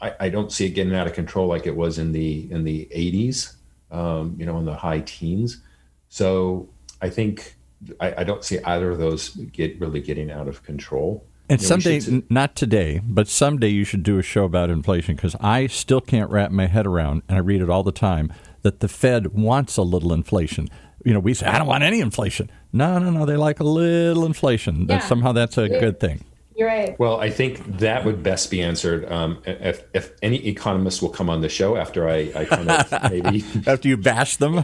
I, 0.00 0.14
I 0.20 0.28
don't 0.28 0.50
see 0.52 0.66
it 0.66 0.70
getting 0.70 0.94
out 0.94 1.06
of 1.06 1.12
control 1.12 1.46
like 1.48 1.66
it 1.66 1.76
was 1.76 1.98
in 1.98 2.12
the 2.12 2.50
in 2.50 2.64
the 2.64 2.88
80s, 2.94 3.54
um, 3.90 4.34
you 4.38 4.46
know, 4.46 4.58
in 4.58 4.64
the 4.64 4.74
high 4.76 5.00
teens. 5.00 5.60
So 6.08 6.68
I 7.02 7.10
think 7.10 7.56
I, 8.00 8.14
I 8.18 8.24
don't 8.24 8.44
see 8.44 8.58
either 8.64 8.90
of 8.90 8.98
those 8.98 9.30
get 9.30 9.78
really 9.80 10.00
getting 10.00 10.30
out 10.30 10.48
of 10.48 10.62
control. 10.62 11.24
And 11.50 11.60
You 11.60 11.64
know, 11.64 11.68
someday, 11.68 12.00
should- 12.00 12.12
n- 12.14 12.22
not 12.30 12.56
today, 12.56 13.00
but 13.04 13.28
someday 13.28 13.68
you 13.68 13.84
should 13.84 14.02
do 14.02 14.18
a 14.18 14.22
show 14.22 14.44
about 14.44 14.70
inflation 14.70 15.14
because 15.16 15.36
I 15.40 15.66
still 15.66 16.00
can't 16.00 16.30
wrap 16.30 16.50
my 16.50 16.66
head 16.66 16.86
around, 16.86 17.22
and 17.28 17.36
I 17.36 17.40
read 17.40 17.60
it 17.60 17.68
all 17.68 17.82
the 17.82 17.92
time, 17.92 18.32
that 18.62 18.80
the 18.80 18.88
Fed 18.88 19.34
wants 19.34 19.76
a 19.76 19.82
little 19.82 20.14
inflation. 20.14 20.68
You 21.04 21.12
know, 21.12 21.20
we 21.20 21.34
say, 21.34 21.44
I 21.44 21.58
don't 21.58 21.66
want 21.66 21.84
any 21.84 22.00
inflation. 22.00 22.50
No, 22.72 22.98
no, 22.98 23.10
no. 23.10 23.26
They 23.26 23.36
like 23.36 23.60
a 23.60 23.64
little 23.64 24.24
inflation. 24.24 24.86
That 24.86 25.02
somehow 25.02 25.32
that's 25.32 25.58
a 25.58 25.68
Yeah. 25.68 25.80
good 25.80 26.00
thing. 26.00 26.24
You're 26.56 26.68
right. 26.68 26.98
Well, 27.00 27.20
I 27.20 27.30
think 27.30 27.78
that 27.78 28.04
would 28.04 28.22
best 28.22 28.50
be 28.50 28.62
answered 28.62 29.10
um, 29.10 29.42
if, 29.44 29.82
if 29.92 30.12
any 30.22 30.46
economists 30.46 31.02
will 31.02 31.08
come 31.08 31.28
on 31.28 31.40
the 31.40 31.48
show 31.48 31.76
after 31.76 32.08
I, 32.08 32.30
I 32.34 32.44
kind 32.44 32.70
of 32.70 33.02
maybe 33.10 33.44
After 33.66 33.88
you 33.88 33.96
bash 33.96 34.36
them, 34.36 34.58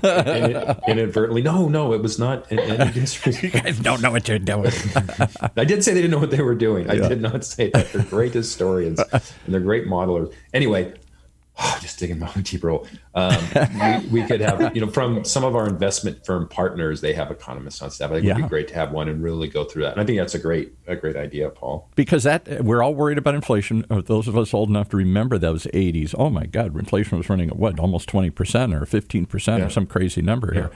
inadvertently. 0.86 1.42
No, 1.42 1.68
no, 1.68 1.92
it 1.92 2.00
was 2.02 2.18
not. 2.18 2.50
In, 2.52 2.60
in 2.60 2.92
disrespect. 2.92 3.42
you 3.42 3.50
guys 3.50 3.78
don't 3.80 4.00
know 4.02 4.12
what 4.12 4.28
you're 4.28 4.38
doing. 4.38 4.72
I 5.56 5.64
did 5.64 5.82
say 5.82 5.92
they 5.92 6.02
didn't 6.02 6.12
know 6.12 6.18
what 6.18 6.30
they 6.30 6.42
were 6.42 6.54
doing. 6.54 6.88
I 6.88 6.96
did 6.96 7.20
not 7.20 7.44
say 7.44 7.70
that. 7.70 7.92
They're 7.92 8.04
great 8.04 8.34
historians 8.34 9.00
and 9.12 9.22
they're 9.48 9.60
great 9.60 9.86
modelers. 9.86 10.32
Anyway, 10.54 10.94
just 11.80 11.98
digging 11.98 12.18
my 12.18 12.30
own 12.36 12.42
deep 12.42 12.62
hole. 12.62 12.86
Um, 13.14 13.36
we, 14.12 14.20
we 14.20 14.26
could 14.26 14.40
have, 14.40 14.74
you 14.74 14.80
know, 14.84 14.90
from 14.90 15.24
some 15.24 15.44
of 15.44 15.54
our 15.56 15.66
investment 15.68 16.24
firm 16.24 16.48
partners, 16.48 17.00
they 17.00 17.12
have 17.12 17.30
economists 17.30 17.82
on 17.82 17.90
staff. 17.90 18.10
I 18.10 18.14
think 18.14 18.26
it'd 18.26 18.36
be 18.36 18.48
great 18.48 18.68
to 18.68 18.74
have 18.74 18.92
one 18.92 19.08
and 19.08 19.22
really 19.22 19.48
go 19.48 19.64
through 19.64 19.82
that. 19.82 19.92
And 19.92 20.00
I 20.00 20.04
think 20.04 20.18
that's 20.18 20.34
a 20.34 20.38
great, 20.38 20.72
a 20.86 20.96
great 20.96 21.16
idea, 21.16 21.50
Paul. 21.50 21.88
because 21.96 22.22
that 22.24 22.64
we're 22.64 22.82
all 22.82 22.94
worried 22.94 23.18
about 23.18 23.34
inflation. 23.34 23.84
Uh, 23.90 24.00
Those 24.00 24.28
of 24.28 24.38
us 24.38 24.54
old 24.54 24.68
enough 24.68 24.88
to 24.90 24.96
remember 24.96 25.38
those 25.38 25.64
'80s. 25.74 26.14
Oh 26.18 26.30
my 26.30 26.46
God, 26.46 26.74
inflation 26.78 27.18
was 27.18 27.28
running 27.28 27.50
at 27.50 27.56
what, 27.56 27.78
almost 27.80 28.08
20 28.08 28.30
percent 28.30 28.74
or 28.74 28.86
15 28.86 29.26
percent 29.26 29.60
Yeah. 29.60 29.66
or 29.66 29.70
some 29.70 29.86
crazy 29.86 30.22
number 30.22 30.52
here. 30.54 30.70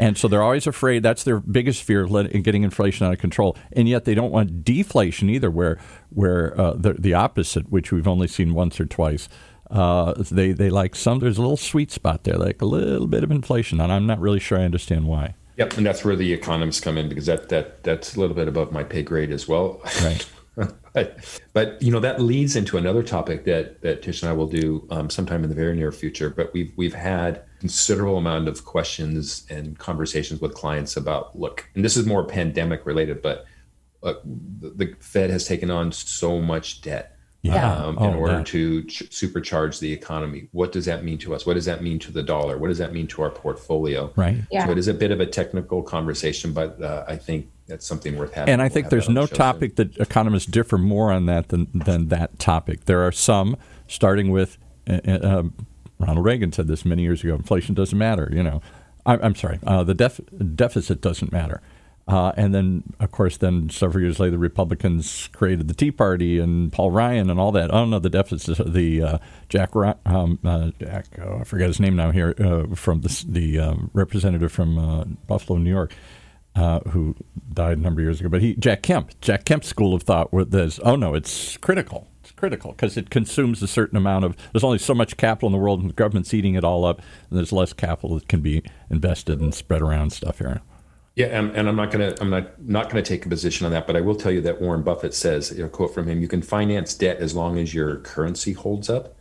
And 0.00 0.16
so 0.16 0.28
they're 0.28 0.44
always 0.44 0.68
afraid. 0.68 1.02
That's 1.02 1.24
their 1.24 1.40
biggest 1.40 1.82
fear, 1.82 2.06
let- 2.06 2.30
in 2.30 2.42
getting 2.42 2.62
inflation 2.62 3.04
out 3.06 3.12
of 3.12 3.18
control. 3.18 3.56
And 3.72 3.88
yet 3.88 4.04
they 4.04 4.14
don't 4.14 4.30
want 4.30 4.62
deflation 4.64 5.28
either, 5.28 5.50
where 5.50 5.78
where 6.10 6.58
uh, 6.60 6.74
the 6.76 6.92
the 6.92 7.14
opposite, 7.14 7.70
which 7.72 7.90
we've 7.90 8.06
only 8.06 8.28
seen 8.28 8.54
once 8.54 8.78
or 8.78 8.86
twice. 8.86 9.28
Uh, 9.70 10.14
they 10.30 10.52
they 10.52 10.70
like 10.70 10.94
some. 10.94 11.18
There's 11.18 11.38
a 11.38 11.42
little 11.42 11.56
sweet 11.56 11.90
spot 11.90 12.24
there, 12.24 12.36
like 12.36 12.62
a 12.62 12.66
little 12.66 13.06
bit 13.06 13.22
of 13.22 13.30
inflation, 13.30 13.80
and 13.80 13.92
I'm 13.92 14.06
not 14.06 14.20
really 14.20 14.40
sure 14.40 14.58
I 14.58 14.64
understand 14.64 15.06
why. 15.06 15.34
Yep, 15.58 15.76
and 15.76 15.86
that's 15.86 16.04
where 16.04 16.16
the 16.16 16.32
economists 16.32 16.80
come 16.80 16.96
in 16.96 17.08
because 17.08 17.26
that 17.26 17.48
that 17.48 17.82
that's 17.82 18.16
a 18.16 18.20
little 18.20 18.34
bit 18.34 18.48
above 18.48 18.72
my 18.72 18.84
pay 18.84 19.02
grade 19.02 19.30
as 19.30 19.48
well. 19.48 19.80
Right. 20.02 20.26
but 20.92 21.40
but 21.52 21.80
you 21.82 21.90
know 21.90 22.00
that 22.00 22.20
leads 22.20 22.56
into 22.56 22.76
another 22.76 23.02
topic 23.02 23.44
that 23.44 23.82
that 23.82 24.02
Tish 24.02 24.22
and 24.22 24.30
I 24.30 24.32
will 24.32 24.46
do 24.46 24.86
um, 24.90 25.10
sometime 25.10 25.42
in 25.42 25.50
the 25.50 25.56
very 25.56 25.76
near 25.76 25.92
future. 25.92 26.30
But 26.30 26.52
we've 26.52 26.72
we've 26.76 26.94
had 26.94 27.42
considerable 27.60 28.16
amount 28.16 28.48
of 28.48 28.64
questions 28.64 29.46
and 29.50 29.78
conversations 29.78 30.40
with 30.40 30.54
clients 30.54 30.96
about 30.96 31.38
look, 31.38 31.68
and 31.74 31.84
this 31.84 31.96
is 31.96 32.06
more 32.06 32.24
pandemic 32.24 32.86
related, 32.86 33.20
but 33.20 33.44
uh, 34.02 34.14
the, 34.24 34.70
the 34.70 34.94
Fed 35.00 35.30
has 35.30 35.44
taken 35.44 35.70
on 35.70 35.92
so 35.92 36.40
much 36.40 36.80
debt. 36.82 37.17
Yeah. 37.42 37.72
Um, 37.72 37.96
Oh, 38.00 38.08
in 38.10 38.14
order 38.16 38.36
that. 38.38 38.46
to 38.48 38.82
ch- 38.84 39.04
supercharge 39.10 39.78
the 39.78 39.92
economy, 39.92 40.48
what 40.52 40.72
does 40.72 40.86
that 40.86 41.04
mean 41.04 41.18
to 41.18 41.34
us? 41.34 41.46
What 41.46 41.54
does 41.54 41.66
that 41.66 41.82
mean 41.82 41.98
to 42.00 42.12
the 42.12 42.22
dollar? 42.22 42.58
What 42.58 42.68
does 42.68 42.78
that 42.78 42.92
mean 42.92 43.06
to 43.08 43.22
our 43.22 43.30
portfolio? 43.30 44.12
Right. 44.16 44.38
Yeah. 44.50 44.66
So 44.66 44.72
it 44.72 44.78
is 44.78 44.88
a 44.88 44.94
bit 44.94 45.12
of 45.12 45.20
a 45.20 45.26
technical 45.26 45.82
conversation, 45.82 46.52
but 46.52 46.82
uh, 46.82 47.04
I 47.06 47.16
think 47.16 47.48
that's 47.68 47.86
something 47.86 48.16
worth 48.16 48.32
having. 48.32 48.52
And 48.52 48.60
I 48.60 48.64
We'll 48.64 48.74
think 48.74 48.88
there's 48.90 49.08
no 49.08 49.22
the 49.22 49.26
show 49.28 49.34
soon. 49.34 49.36
topic 49.38 49.76
that 49.76 49.96
economists 49.98 50.46
differ 50.46 50.78
more 50.78 51.12
on 51.12 51.26
that 51.26 51.48
than, 51.48 51.68
than 51.72 52.08
that 52.08 52.38
topic. 52.40 52.86
There 52.86 53.06
are 53.06 53.12
some, 53.12 53.56
starting 53.86 54.30
with 54.30 54.58
uh, 54.90 54.94
uh, 55.06 55.42
Ronald 56.00 56.24
Reagan 56.24 56.50
said 56.52 56.66
this 56.66 56.84
many 56.84 57.02
years 57.02 57.22
ago 57.22 57.34
inflation 57.34 57.74
doesn't 57.74 57.96
matter. 57.98 58.28
You 58.32 58.42
know, 58.42 58.62
I, 59.06 59.14
I'm 59.16 59.34
sorry, 59.36 59.60
uh, 59.64 59.84
the 59.84 59.94
def- 59.94 60.20
deficit 60.56 61.00
doesn't 61.00 61.30
matter. 61.30 61.60
Uh, 62.08 62.32
and 62.38 62.54
then, 62.54 62.82
of 63.00 63.12
course, 63.12 63.36
then 63.36 63.68
several 63.68 64.02
years 64.02 64.18
later, 64.18 64.30
the 64.30 64.38
Republicans 64.38 65.28
created 65.34 65.68
the 65.68 65.74
Tea 65.74 65.90
Party 65.90 66.38
and 66.38 66.72
Paul 66.72 66.90
Ryan 66.90 67.28
and 67.28 67.38
all 67.38 67.52
that. 67.52 67.72
Oh 67.72 67.84
no, 67.84 67.98
the 67.98 68.08
deficit. 68.08 68.72
The 68.72 69.02
uh, 69.02 69.18
Jack, 69.50 69.76
um, 69.76 70.38
uh, 70.42 70.70
Jack, 70.80 71.06
oh, 71.22 71.40
I 71.40 71.44
forget 71.44 71.66
his 71.66 71.80
name 71.80 71.96
now 71.96 72.10
here, 72.10 72.34
uh, 72.38 72.74
from 72.74 73.02
the, 73.02 73.24
the 73.28 73.58
uh, 73.58 73.74
representative 73.92 74.50
from 74.50 74.78
uh, 74.78 75.04
Buffalo, 75.26 75.58
New 75.58 75.70
York 75.70 75.94
who 76.88 77.14
died 77.52 77.78
a 77.78 77.80
number 77.80 78.00
of 78.00 78.06
years 78.06 78.18
ago. 78.18 78.28
But 78.28 78.42
he, 78.42 78.54
Jack 78.56 78.82
Kemp, 78.82 79.12
Jack 79.20 79.44
Kemp's 79.44 79.68
school 79.68 79.94
of 79.94 80.02
thought 80.02 80.32
was, 80.32 80.80
oh 80.80 80.96
no, 80.96 81.14
it's 81.14 81.56
critical. 81.58 82.08
It's 82.22 82.32
critical 82.32 82.72
because 82.72 82.96
it 82.96 83.10
consumes 83.10 83.62
a 83.62 83.68
certain 83.68 83.96
amount 83.96 84.24
of. 84.24 84.36
There's 84.52 84.64
only 84.64 84.78
so 84.78 84.94
much 84.94 85.16
capital 85.16 85.48
in 85.48 85.52
the 85.52 85.58
world, 85.58 85.80
and 85.80 85.90
the 85.90 85.94
government's 85.94 86.34
eating 86.34 86.54
it 86.54 86.64
all 86.64 86.84
up. 86.84 86.98
And 87.30 87.38
there's 87.38 87.52
less 87.52 87.72
capital 87.72 88.16
that 88.16 88.28
can 88.28 88.40
be 88.40 88.62
invested 88.90 89.40
and 89.40 89.54
spread 89.54 89.82
around 89.82 90.12
stuff 90.12 90.38
here. 90.38 90.62
Yeah, 91.18 91.36
and, 91.36 91.50
and 91.56 91.68
I'm 91.68 91.74
not 91.74 91.90
going 91.90 92.14
to 92.14 92.22
I'm 92.22 92.30
not 92.30 92.62
not 92.62 92.90
to 93.02 93.08
take 93.08 93.26
a 93.26 93.28
position 93.28 93.66
on 93.66 93.72
that, 93.72 93.88
but 93.88 93.96
I 93.96 94.00
will 94.00 94.14
tell 94.14 94.30
you 94.30 94.40
that 94.42 94.60
Warren 94.60 94.84
Buffett 94.84 95.12
says, 95.12 95.50
know, 95.64 95.68
quote 95.68 95.92
from 95.92 96.06
him, 96.06 96.20
you 96.20 96.28
can 96.28 96.42
finance 96.42 96.94
debt 96.94 97.16
as 97.16 97.34
long 97.34 97.58
as 97.58 97.74
your 97.74 97.96
currency 97.96 98.52
holds 98.52 98.88
up. 98.88 99.16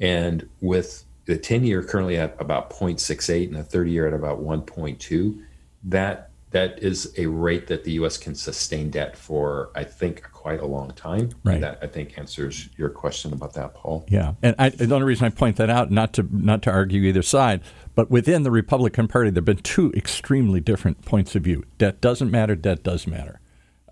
And 0.00 0.48
with 0.60 1.04
the 1.26 1.38
10 1.38 1.62
year 1.62 1.84
currently 1.84 2.16
at 2.16 2.34
about 2.40 2.70
0.68 2.70 3.46
and 3.46 3.54
the 3.54 3.62
30 3.62 3.88
year 3.88 4.08
at 4.08 4.14
about 4.14 4.40
1.2, 4.40 5.40
that 5.84 6.27
that 6.50 6.82
is 6.82 7.12
a 7.18 7.26
rate 7.26 7.66
that 7.66 7.84
the 7.84 7.92
US 7.92 8.16
can 8.16 8.34
sustain 8.34 8.90
debt 8.90 9.16
for 9.16 9.70
I 9.74 9.84
think 9.84 10.22
quite 10.32 10.60
a 10.60 10.66
long 10.66 10.90
time. 10.92 11.30
Right. 11.44 11.54
And 11.54 11.62
that 11.64 11.78
I 11.82 11.86
think 11.86 12.16
answers 12.18 12.68
your 12.76 12.88
question 12.88 13.32
about 13.32 13.54
that, 13.54 13.74
Paul. 13.74 14.06
Yeah, 14.08 14.34
and 14.42 14.54
I, 14.58 14.70
the 14.70 14.94
only 14.94 15.06
reason 15.06 15.26
I 15.26 15.30
point 15.30 15.56
that 15.56 15.70
out, 15.70 15.90
not 15.90 16.12
to 16.14 16.26
not 16.30 16.62
to 16.62 16.70
argue 16.70 17.02
either 17.02 17.22
side, 17.22 17.60
but 17.94 18.10
within 18.10 18.44
the 18.44 18.50
Republican 18.50 19.08
Party, 19.08 19.30
there 19.30 19.40
have 19.40 19.44
been 19.44 19.58
two 19.58 19.92
extremely 19.94 20.60
different 20.60 21.04
points 21.04 21.34
of 21.34 21.42
view. 21.42 21.64
Debt 21.76 22.00
doesn't 22.00 22.30
matter. 22.30 22.54
Debt 22.54 22.82
does 22.82 23.06
matter. 23.06 23.40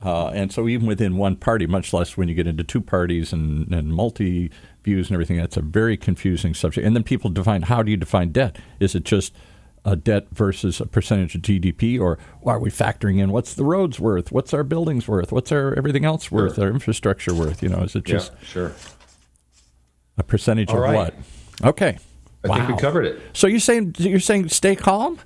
Uh, 0.03 0.29
and 0.29 0.53
so, 0.53 0.69
even 0.69 0.87
within 0.87 1.17
one 1.17 1.37
party, 1.37 1.67
much 1.67 1.93
less 1.93 2.17
when 2.17 2.29
you 2.29 2.35
get 2.35 2.47
into 2.47 2.63
two 2.63 2.81
parties 2.81 3.33
and, 3.33 3.73
and 3.73 3.93
multi 3.93 4.51
views 4.85 5.09
and 5.09 5.15
everything, 5.15 5.37
that's 5.37 5.57
a 5.57 5.63
very 5.63 5.97
confusing 5.97 6.55
subject. 6.55 6.87
And 6.87 6.95
then 6.95 7.03
people 7.03 7.31
define 7.31 7.63
how 7.63 7.83
do 7.83 7.91
you 7.91 7.97
define 7.97 8.31
debt? 8.31 8.57
Is 8.79 8.95
it 8.95 9.05
just 9.05 9.35
a 9.87 9.95
debt 9.95 10.27
versus 10.33 10.81
a 10.81 10.87
percentage 10.87 11.37
of 11.37 11.43
GDP, 11.43 11.99
or 11.99 12.19
are 12.45 12.59
we 12.59 12.71
factoring 12.71 13.19
in 13.19 13.31
what's 13.31 13.55
the 13.55 13.65
roads 13.65 13.99
worth, 14.01 14.33
what's 14.33 14.53
our 14.53 14.65
buildings 14.65 15.07
worth, 15.07 15.31
what's 15.33 15.53
our 15.53 15.73
everything 15.75 16.05
else 16.05 16.31
worth, 16.31 16.59
our 16.59 16.69
infrastructure 16.69 17.33
worth? 17.33 17.63
You 17.63 17.69
know, 17.71 17.79
is 17.79 17.95
it 17.95 18.05
just 18.05 18.33
yeah, 18.33 18.47
sure. 18.47 18.73
a 20.19 20.25
percentage 20.25 20.71
All 20.71 20.77
of 20.77 20.83
right. 20.83 20.95
what? 20.97 21.15
Okay. 21.65 21.99
I 22.45 22.59
think 22.59 22.77
we 22.77 22.77
covered 22.81 23.07
it. 23.07 23.21
So 23.33 23.47
you're 23.47 23.61
saying 23.61 23.95
you're 23.99 24.21
saying 24.21 24.49
stay 24.49 24.77
calm? 24.77 25.19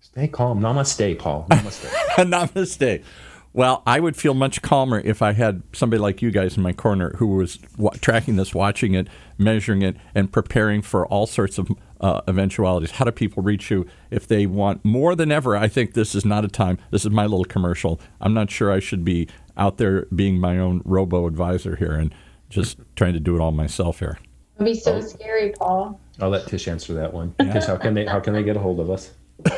Stay 0.00 0.28
calm. 0.28 0.60
Namaste, 0.60 1.18
Paul. 1.18 1.46
Namaste. 1.50 1.88
Namaste. 2.16 3.04
Well, 3.52 3.82
I 3.86 3.98
would 3.98 4.16
feel 4.16 4.34
much 4.34 4.62
calmer 4.62 5.00
if 5.00 5.22
I 5.22 5.32
had 5.32 5.62
somebody 5.72 6.00
like 6.00 6.22
you 6.22 6.30
guys 6.30 6.56
in 6.56 6.62
my 6.62 6.72
corner 6.72 7.14
who 7.16 7.26
was 7.26 7.58
wa- 7.76 7.92
tracking 8.00 8.36
this, 8.36 8.54
watching 8.54 8.94
it, 8.94 9.08
measuring 9.38 9.82
it, 9.82 9.96
and 10.14 10.30
preparing 10.30 10.82
for 10.82 11.06
all 11.06 11.26
sorts 11.26 11.58
of 11.58 11.68
uh, 12.00 12.20
eventualities. 12.28 12.92
How 12.92 13.04
do 13.04 13.12
people 13.12 13.42
reach 13.42 13.70
you 13.70 13.86
if 14.10 14.26
they 14.26 14.46
want 14.46 14.84
more 14.84 15.14
than 15.14 15.32
ever? 15.32 15.56
I 15.56 15.68
think 15.68 15.94
this 15.94 16.14
is 16.14 16.24
not 16.24 16.44
a 16.44 16.48
time. 16.48 16.78
This 16.90 17.04
is 17.04 17.10
my 17.10 17.24
little 17.24 17.44
commercial. 17.44 18.00
I'm 18.20 18.34
not 18.34 18.50
sure 18.50 18.72
I 18.72 18.80
should 18.80 19.04
be 19.04 19.28
out 19.56 19.78
there 19.78 20.06
being 20.14 20.38
my 20.38 20.58
own 20.58 20.82
robo 20.84 21.26
advisor 21.26 21.76
here 21.76 21.92
and 21.92 22.14
just 22.48 22.78
trying 22.96 23.14
to 23.14 23.20
do 23.20 23.34
it 23.36 23.40
all 23.40 23.52
myself 23.52 23.98
here. 23.98 24.18
It'd 24.56 24.64
be 24.64 24.74
so 24.74 25.00
scary, 25.00 25.52
Paul. 25.52 26.00
I'll 26.20 26.30
let 26.30 26.46
Tish 26.48 26.66
answer 26.66 26.94
that 26.94 27.12
one. 27.12 27.34
Tish, 27.38 27.66
how 27.66 27.76
can 27.76 27.94
they 27.94 28.06
how 28.06 28.18
can 28.18 28.32
they 28.32 28.42
get 28.42 28.56
a 28.56 28.60
hold 28.60 28.80
of 28.80 28.90
us? 28.90 29.12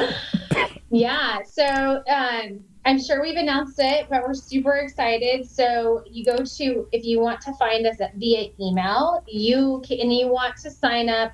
Yeah, 0.90 1.42
so 1.44 2.03
um, 2.09 2.64
I'm 2.85 3.00
sure 3.00 3.22
we've 3.22 3.37
announced 3.37 3.79
it, 3.79 4.09
but 4.11 4.26
we're 4.26 4.35
super 4.35 4.74
excited. 4.74 5.48
So 5.48 6.03
you 6.11 6.24
go 6.24 6.38
to 6.38 6.88
if 6.90 7.05
you 7.05 7.20
want 7.20 7.40
to 7.42 7.55
find 7.55 7.87
us 7.87 8.00
at, 8.00 8.16
via 8.16 8.48
email, 8.61 9.22
you 9.29 9.83
can, 9.87 10.00
and 10.00 10.12
you 10.12 10.26
want 10.26 10.57
to 10.59 10.70
sign 10.70 11.09
up 11.09 11.33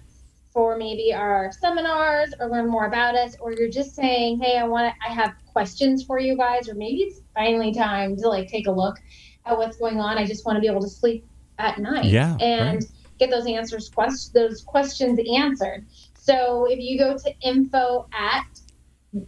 for 0.56 0.76
maybe 0.78 1.12
our 1.12 1.52
seminars 1.52 2.32
or 2.40 2.48
learn 2.48 2.66
more 2.66 2.86
about 2.86 3.14
us, 3.14 3.36
or 3.40 3.52
you're 3.52 3.68
just 3.68 3.94
saying, 3.94 4.40
hey, 4.40 4.56
I 4.56 4.66
want 4.66 4.90
to, 4.90 4.94
I 5.06 5.12
have 5.12 5.34
questions 5.52 6.02
for 6.02 6.18
you 6.18 6.34
guys, 6.34 6.66
or 6.66 6.74
maybe 6.74 7.02
it's 7.02 7.20
finally 7.34 7.74
time 7.74 8.16
to 8.16 8.26
like 8.26 8.48
take 8.48 8.66
a 8.66 8.70
look 8.70 8.96
at 9.44 9.54
what's 9.54 9.76
going 9.76 10.00
on. 10.00 10.16
I 10.16 10.24
just 10.24 10.46
want 10.46 10.56
to 10.56 10.62
be 10.62 10.66
able 10.66 10.80
to 10.80 10.88
sleep 10.88 11.26
at 11.58 11.78
night 11.78 12.06
Yeah, 12.06 12.38
and 12.40 12.76
right. 12.76 12.84
get 13.18 13.28
those 13.28 13.46
answers, 13.46 13.90
quest- 13.90 14.32
those 14.32 14.62
questions 14.62 15.20
answered. 15.36 15.84
So 16.14 16.64
if 16.70 16.78
you 16.78 16.98
go 16.98 17.18
to 17.18 17.34
info 17.42 18.08
at 18.14 18.46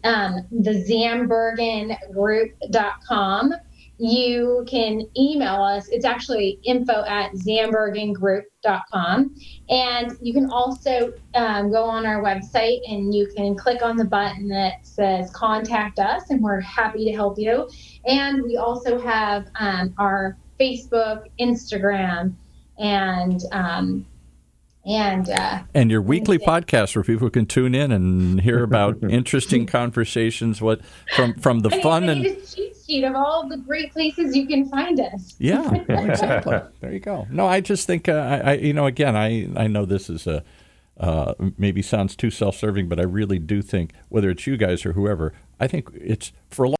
um, 0.04 0.46
the 0.50 0.82
zandbergengroup.com. 0.88 3.54
You 3.98 4.64
can 4.68 5.08
email 5.16 5.62
us. 5.62 5.88
It's 5.88 6.04
actually 6.04 6.60
info 6.64 7.04
at 7.04 7.32
zandbergengroup.com. 7.32 9.34
And 9.68 10.16
you 10.20 10.32
can 10.32 10.48
also 10.50 11.12
um, 11.34 11.72
go 11.72 11.82
on 11.84 12.06
our 12.06 12.22
website 12.22 12.78
and 12.88 13.12
you 13.12 13.28
can 13.36 13.56
click 13.56 13.82
on 13.82 13.96
the 13.96 14.04
button 14.04 14.46
that 14.48 14.86
says 14.86 15.32
contact 15.32 15.98
us, 15.98 16.30
and 16.30 16.40
we're 16.40 16.60
happy 16.60 17.04
to 17.06 17.12
help 17.12 17.38
you. 17.38 17.68
And 18.06 18.40
we 18.42 18.56
also 18.56 19.00
have 19.00 19.48
um, 19.58 19.92
our 19.98 20.36
Facebook, 20.60 21.24
Instagram, 21.40 22.34
and 22.78 23.42
um, 23.52 24.06
and 24.86 25.28
uh, 25.28 25.62
And 25.74 25.90
your 25.90 26.00
weekly 26.00 26.38
Wednesday. 26.38 26.78
podcast 26.78 26.96
where 26.96 27.02
people 27.02 27.28
can 27.30 27.46
tune 27.46 27.74
in 27.74 27.90
and 27.92 28.40
hear 28.40 28.62
about 28.62 29.02
interesting 29.02 29.66
conversations 29.66 30.62
what 30.62 30.80
from 31.14 31.34
from 31.34 31.60
the 31.60 31.70
I 31.70 31.82
fun 31.82 32.06
need 32.06 32.26
and 32.26 32.77
of 32.88 33.14
all 33.14 33.48
the 33.48 33.58
great 33.58 33.92
places 33.92 34.34
you 34.34 34.46
can 34.46 34.68
find 34.68 34.98
us. 34.98 35.34
yeah 35.38 35.72
exactly. 35.88 36.58
There 36.80 36.92
you 36.92 37.00
go. 37.00 37.26
No 37.30 37.46
i 37.46 37.60
just 37.60 37.86
think 37.86 38.08
uh, 38.08 38.12
I, 38.12 38.52
I 38.52 38.52
you 38.54 38.72
know 38.72 38.86
again 38.86 39.16
i 39.16 39.48
i 39.56 39.66
know 39.66 39.84
this 39.84 40.08
is 40.08 40.26
a 40.26 40.42
uh, 40.98 41.34
maybe 41.56 41.80
sounds 41.80 42.16
too 42.16 42.30
self-serving 42.30 42.88
but 42.88 42.98
i 42.98 43.04
really 43.04 43.38
do 43.38 43.62
think 43.62 43.92
whether 44.08 44.30
it's 44.30 44.46
you 44.48 44.56
guys 44.56 44.84
or 44.84 44.94
whoever 44.94 45.32
i 45.60 45.68
think 45.68 45.88
it's 45.94 46.32
for 46.50 46.64
a 46.64 46.68
long, 46.70 46.76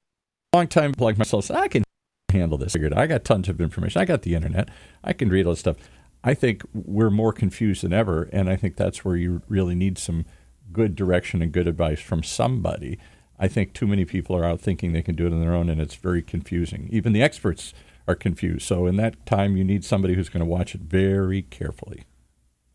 long 0.52 0.66
time 0.66 0.92
like 0.98 1.16
myself 1.18 1.50
i 1.52 1.68
can 1.68 1.84
handle 2.30 2.58
this. 2.58 2.72
Figured, 2.72 2.94
i 2.94 3.06
got 3.06 3.24
tons 3.24 3.48
of 3.48 3.60
information. 3.60 4.02
I 4.02 4.04
got 4.04 4.22
the 4.22 4.34
internet. 4.34 4.68
I 5.04 5.12
can 5.12 5.28
read 5.28 5.46
all 5.46 5.52
this 5.52 5.60
stuff. 5.60 5.76
I 6.24 6.34
think 6.34 6.62
we're 6.74 7.10
more 7.10 7.32
confused 7.32 7.82
than 7.82 7.92
ever 7.92 8.28
and 8.32 8.50
i 8.50 8.56
think 8.56 8.76
that's 8.76 9.04
where 9.04 9.16
you 9.16 9.42
really 9.48 9.74
need 9.74 9.98
some 9.98 10.24
good 10.72 10.96
direction 10.96 11.40
and 11.42 11.52
good 11.52 11.68
advice 11.68 12.00
from 12.00 12.22
somebody 12.22 12.98
I 13.38 13.48
think 13.48 13.72
too 13.72 13.86
many 13.86 14.04
people 14.04 14.36
are 14.36 14.44
out 14.44 14.60
thinking 14.60 14.92
they 14.92 15.02
can 15.02 15.14
do 15.14 15.26
it 15.26 15.32
on 15.32 15.40
their 15.40 15.54
own, 15.54 15.68
and 15.68 15.80
it's 15.80 15.94
very 15.94 16.22
confusing. 16.22 16.88
Even 16.90 17.12
the 17.12 17.22
experts 17.22 17.72
are 18.06 18.14
confused. 18.14 18.66
So, 18.66 18.86
in 18.86 18.96
that 18.96 19.24
time, 19.26 19.56
you 19.56 19.64
need 19.64 19.84
somebody 19.84 20.14
who's 20.14 20.28
going 20.28 20.40
to 20.40 20.46
watch 20.50 20.74
it 20.74 20.80
very 20.80 21.42
carefully. 21.42 22.04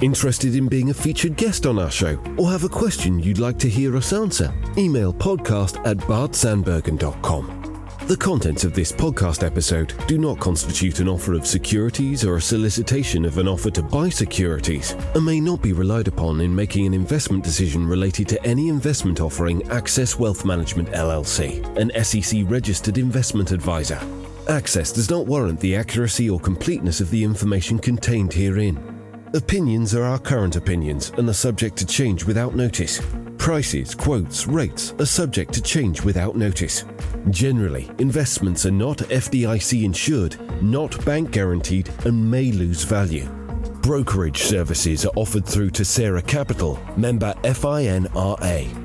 Interested 0.00 0.56
in 0.56 0.68
being 0.68 0.90
a 0.90 0.94
featured 0.94 1.36
guest 1.36 1.66
on 1.66 1.78
our 1.78 1.90
show 1.90 2.18
or 2.36 2.50
have 2.50 2.64
a 2.64 2.68
question 2.68 3.20
you'd 3.20 3.38
like 3.38 3.58
to 3.60 3.68
hear 3.68 3.96
us 3.96 4.12
answer? 4.12 4.52
Email 4.76 5.14
podcast 5.14 5.84
at 5.86 5.96
bartzandbergen.com. 5.98 7.60
The 8.06 8.16
contents 8.16 8.64
of 8.64 8.74
this 8.74 8.92
podcast 8.92 9.46
episode 9.46 9.94
do 10.06 10.18
not 10.18 10.38
constitute 10.38 11.00
an 11.00 11.08
offer 11.08 11.32
of 11.32 11.46
securities 11.46 12.22
or 12.22 12.36
a 12.36 12.40
solicitation 12.40 13.24
of 13.24 13.38
an 13.38 13.48
offer 13.48 13.70
to 13.70 13.82
buy 13.82 14.10
securities 14.10 14.94
and 15.14 15.24
may 15.24 15.40
not 15.40 15.62
be 15.62 15.72
relied 15.72 16.08
upon 16.08 16.42
in 16.42 16.54
making 16.54 16.84
an 16.86 16.92
investment 16.92 17.42
decision 17.42 17.86
related 17.86 18.28
to 18.28 18.44
any 18.44 18.68
investment 18.68 19.20
offering 19.20 19.62
Axxcess 19.62 20.18
Wealth 20.18 20.44
Management 20.44 20.90
LLC, 20.90 21.64
an 21.78 21.90
SEC 22.04 22.42
registered 22.46 22.98
investment 22.98 23.52
advisor. 23.52 24.00
Axxcess 24.48 24.94
does 24.94 25.08
not 25.08 25.24
warrant 25.26 25.58
the 25.60 25.74
accuracy 25.74 26.28
or 26.28 26.38
completeness 26.38 27.00
of 27.00 27.10
the 27.10 27.24
information 27.24 27.78
contained 27.78 28.34
herein. 28.34 28.93
Opinions 29.34 29.96
are 29.96 30.04
our 30.04 30.20
current 30.20 30.54
opinions 30.54 31.10
and 31.18 31.28
are 31.28 31.32
subject 31.32 31.76
to 31.78 31.84
change 31.84 32.24
without 32.24 32.54
notice. 32.54 33.02
Prices, 33.36 33.92
quotes, 33.92 34.46
rates 34.46 34.94
are 35.00 35.06
subject 35.06 35.52
to 35.54 35.60
change 35.60 36.02
without 36.02 36.36
notice. 36.36 36.84
Generally, 37.30 37.90
investments 37.98 38.64
are 38.64 38.70
not 38.70 38.98
FDIC 38.98 39.82
insured, 39.82 40.36
not 40.62 41.04
bank 41.04 41.32
guaranteed, 41.32 41.90
and 42.04 42.30
may 42.30 42.52
lose 42.52 42.84
value. 42.84 43.26
Brokerage 43.82 44.44
services 44.44 45.04
are 45.04 45.12
offered 45.16 45.44
through 45.44 45.70
Tessera 45.70 46.24
Capital, 46.24 46.78
member 46.96 47.34
FINRA. 47.42 48.83